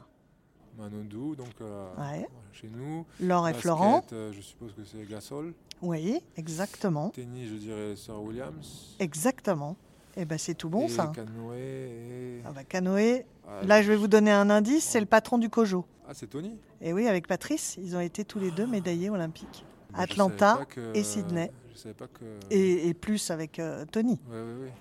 Manodou, 0.78 1.36
donc 1.36 1.50
euh, 1.62 1.89
Ouais. 1.97 2.28
chez 2.54 2.69
nous. 2.69 3.06
Laure 3.19 3.47
et 3.47 3.52
Basket, 3.52 3.62
Florent, 3.62 4.02
euh, 4.13 4.32
je 4.32 4.41
suppose 4.41 4.74
que 4.74 4.84
c'est 4.84 5.06
Gasol. 5.06 5.54
oui, 5.82 6.21
exactement, 6.38 7.10
Tennis, 7.10 7.50
je 7.50 7.56
dirais 7.56 7.95
Sir 7.95 8.21
Williams. 8.21 8.95
exactement. 9.00 9.76
Et 10.17 10.26
ben 10.26 10.38
c'est 10.38 10.56
tout 10.56 10.67
bon 10.69 10.86
et 10.88 10.89
ça. 10.89 11.08
Canoë 11.15 11.58
et... 11.58 12.41
Ah 12.45 12.52
bah, 12.52 12.65
canoë, 12.65 13.26
Ah, 13.47 13.63
là 13.65 13.82
je 13.82 13.88
vais 13.89 13.95
vous 13.95 14.10
donner 14.10 14.32
un 14.32 14.50
indice, 14.50 14.84
c'est 14.84 15.00
le 15.00 15.06
patron 15.06 15.38
du 15.38 15.50
Kojo. 15.50 15.86
Ah, 16.06 16.13
c'est 16.13 16.28
Tony? 16.28 16.58
Et 16.82 16.91
oui, 16.91 17.08
avec 17.08 17.28
Patrice, 17.28 17.78
ils 17.82 17.95
ont 17.95 18.02
été 18.02 18.26
tous 18.26 18.38
les 18.39 18.52
deux 18.52 18.67
médaillés 18.67 19.10
olympiques. 19.10 19.65
Je 19.95 20.02
Atlanta 20.02 20.65
que- 20.69 20.93
et 20.95 21.04
Sydney. 21.04 21.50
Je 21.74 21.78
savais 21.78 21.93
pas 21.95 22.08
que... 22.08 22.26
Et, 22.50 22.89
et 22.89 22.93
plus 22.93 23.30
avec 23.32 23.58
euh, 23.60 23.86
Tony. 23.86 24.19
Ouais, 24.30 24.36
ouais, 24.36 24.63
ouais. 24.65 24.74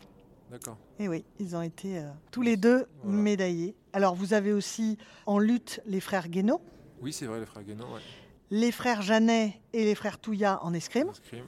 D'accord. 0.50 0.76
Et 0.98 1.08
oui, 1.08 1.24
ils 1.38 1.54
ont 1.56 1.62
été 1.62 1.98
euh, 1.98 2.10
tous 2.30 2.42
les 2.42 2.56
deux 2.56 2.86
Voilà. 3.04 3.18
médaillés. 3.22 3.76
Alors 3.92 4.14
vous 4.14 4.34
avez 4.34 4.52
aussi 4.52 4.98
en 5.26 5.38
lutte 5.38 5.80
les 5.86 6.00
frères 6.00 6.28
Guénaud, 6.28 6.60
Oui, 7.00 7.12
c'est 7.12 7.26
vrai, 7.26 7.40
les 7.40 7.46
frères 7.46 7.64
ouais. 7.64 8.00
les 8.50 8.72
frères 8.72 9.02
Jeannet 9.02 9.60
et 9.72 9.84
les 9.84 9.94
frères 9.94 10.18
Touillat 10.18 10.58
en 10.64 10.74
escrime. 10.74 11.08
Escrime. 11.10 11.44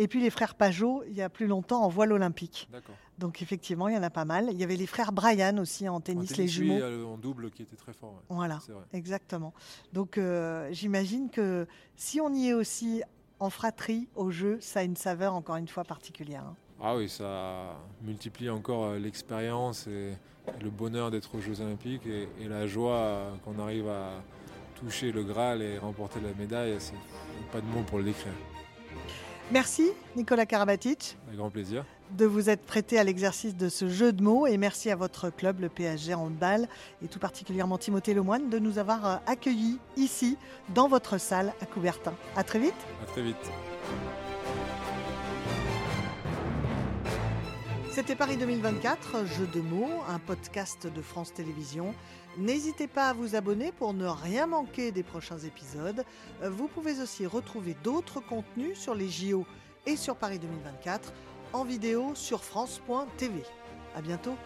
Et 0.00 0.06
puis 0.06 0.20
les 0.20 0.30
frères 0.30 0.54
Pajot, 0.54 1.02
il 1.08 1.14
y 1.14 1.22
a 1.22 1.28
plus 1.28 1.48
longtemps, 1.48 1.82
en 1.82 1.88
voile 1.88 2.12
olympique. 2.12 2.68
D'accord. 2.70 2.94
Donc 3.18 3.42
effectivement, 3.42 3.88
il 3.88 3.96
y 3.96 3.98
en 3.98 4.02
a 4.04 4.10
pas 4.10 4.24
mal. 4.24 4.48
Il 4.52 4.56
y 4.58 4.62
avait 4.62 4.76
les 4.76 4.86
frères 4.86 5.10
Bryan 5.10 5.58
aussi 5.58 5.88
en 5.88 5.96
En 5.96 6.00
tennis, 6.00 6.36
les 6.36 6.44
oui, 6.44 6.48
jumeaux. 6.48 6.78
euh, 6.80 7.04
en 7.04 7.18
double 7.18 7.50
qui 7.50 7.62
était 7.62 7.74
très 7.74 7.92
fort. 7.92 8.12
ouais. 8.12 8.20
Voilà, 8.28 8.60
vrai. 8.68 8.84
exactement. 8.92 9.52
Donc 9.92 10.16
euh, 10.16 10.68
j'imagine 10.70 11.28
que 11.30 11.66
si 11.96 12.20
on 12.20 12.32
y 12.32 12.46
est 12.50 12.54
aussi 12.54 13.02
en 13.40 13.50
fratrie 13.50 14.08
au 14.14 14.30
jeu, 14.30 14.58
ça 14.60 14.80
a 14.80 14.82
une 14.84 14.94
saveur 14.96 15.34
encore 15.34 15.56
une 15.56 15.66
fois 15.66 15.82
particulière. 15.82 16.44
hein. 16.44 16.54
Ah 16.80 16.96
oui, 16.96 17.08
ça 17.08 17.76
multiplie 18.02 18.50
encore 18.50 18.84
euh, 18.84 18.98
l'expérience 18.98 19.86
et, 19.86 20.12
le 20.62 20.70
bonheur 20.70 21.10
d'être 21.10 21.34
aux 21.34 21.40
Jeux 21.40 21.60
Olympiques 21.60 22.06
et, 22.06 22.26
et 22.40 22.48
la 22.48 22.66
joie 22.66 22.96
euh, 22.96 23.30
qu'on 23.44 23.58
arrive 23.58 23.86
à 23.88 24.22
toucher 24.80 25.12
le 25.12 25.22
Graal 25.22 25.60
et 25.60 25.76
remporter 25.76 26.20
la 26.20 26.32
médaille. 26.38 26.76
C'est 26.78 26.94
pas 27.52 27.60
de 27.60 27.66
mots 27.66 27.82
pour 27.82 27.98
le 27.98 28.04
décrire. 28.04 28.32
Merci 29.50 29.90
Nicolas 30.14 30.44
Karabatic 30.44 31.16
Avec 31.26 31.38
grand 31.38 31.48
plaisir. 31.48 31.84
de 32.18 32.26
vous 32.26 32.50
être 32.50 32.64
prêté 32.66 32.98
à 32.98 33.04
l'exercice 33.04 33.56
de 33.56 33.70
ce 33.70 33.88
jeu 33.88 34.12
de 34.12 34.22
mots 34.22 34.46
et 34.46 34.58
merci 34.58 34.90
à 34.90 34.96
votre 34.96 35.30
club, 35.30 35.60
le 35.60 35.70
PSG 35.70 36.12
Handball, 36.12 36.68
et 37.02 37.08
tout 37.08 37.18
particulièrement 37.18 37.78
Timothée 37.78 38.12
Lemoine, 38.12 38.50
de 38.50 38.58
nous 38.58 38.78
avoir 38.78 39.06
euh, 39.06 39.16
accueillis 39.26 39.78
ici, 39.96 40.36
dans 40.74 40.88
votre 40.88 41.18
salle 41.18 41.54
à 41.62 41.66
Coubertin. 41.66 42.12
À 42.36 42.44
très 42.44 42.58
vite. 42.58 42.74
À 43.02 43.06
très 43.06 43.22
vite. 43.22 43.50
C'était 47.98 48.14
Paris 48.14 48.36
2024, 48.36 49.26
Jeu 49.26 49.48
de 49.48 49.60
mots, 49.60 50.04
un 50.08 50.20
podcast 50.20 50.86
de 50.86 51.02
France 51.02 51.34
Télévisions. 51.34 51.96
N'hésitez 52.36 52.86
pas 52.86 53.08
à 53.08 53.12
vous 53.12 53.34
abonner 53.34 53.72
pour 53.72 53.92
ne 53.92 54.06
rien 54.06 54.46
manquer 54.46 54.92
des 54.92 55.02
prochains 55.02 55.40
épisodes. 55.40 56.04
Euh, 56.44 56.48
Vous 56.48 56.68
pouvez 56.68 57.00
aussi 57.00 57.26
retrouver 57.26 57.74
d'autres 57.82 58.20
contenus 58.20 58.78
sur 58.78 58.94
les 58.94 59.08
JO 59.08 59.44
et 59.84 59.96
sur 59.96 60.14
Paris 60.14 60.38
2024 60.38 61.12
en 61.52 61.64
vidéo 61.64 62.12
sur 62.14 62.44
France.tv. 62.44 63.42
À 63.96 64.00
bientôt. 64.00 64.36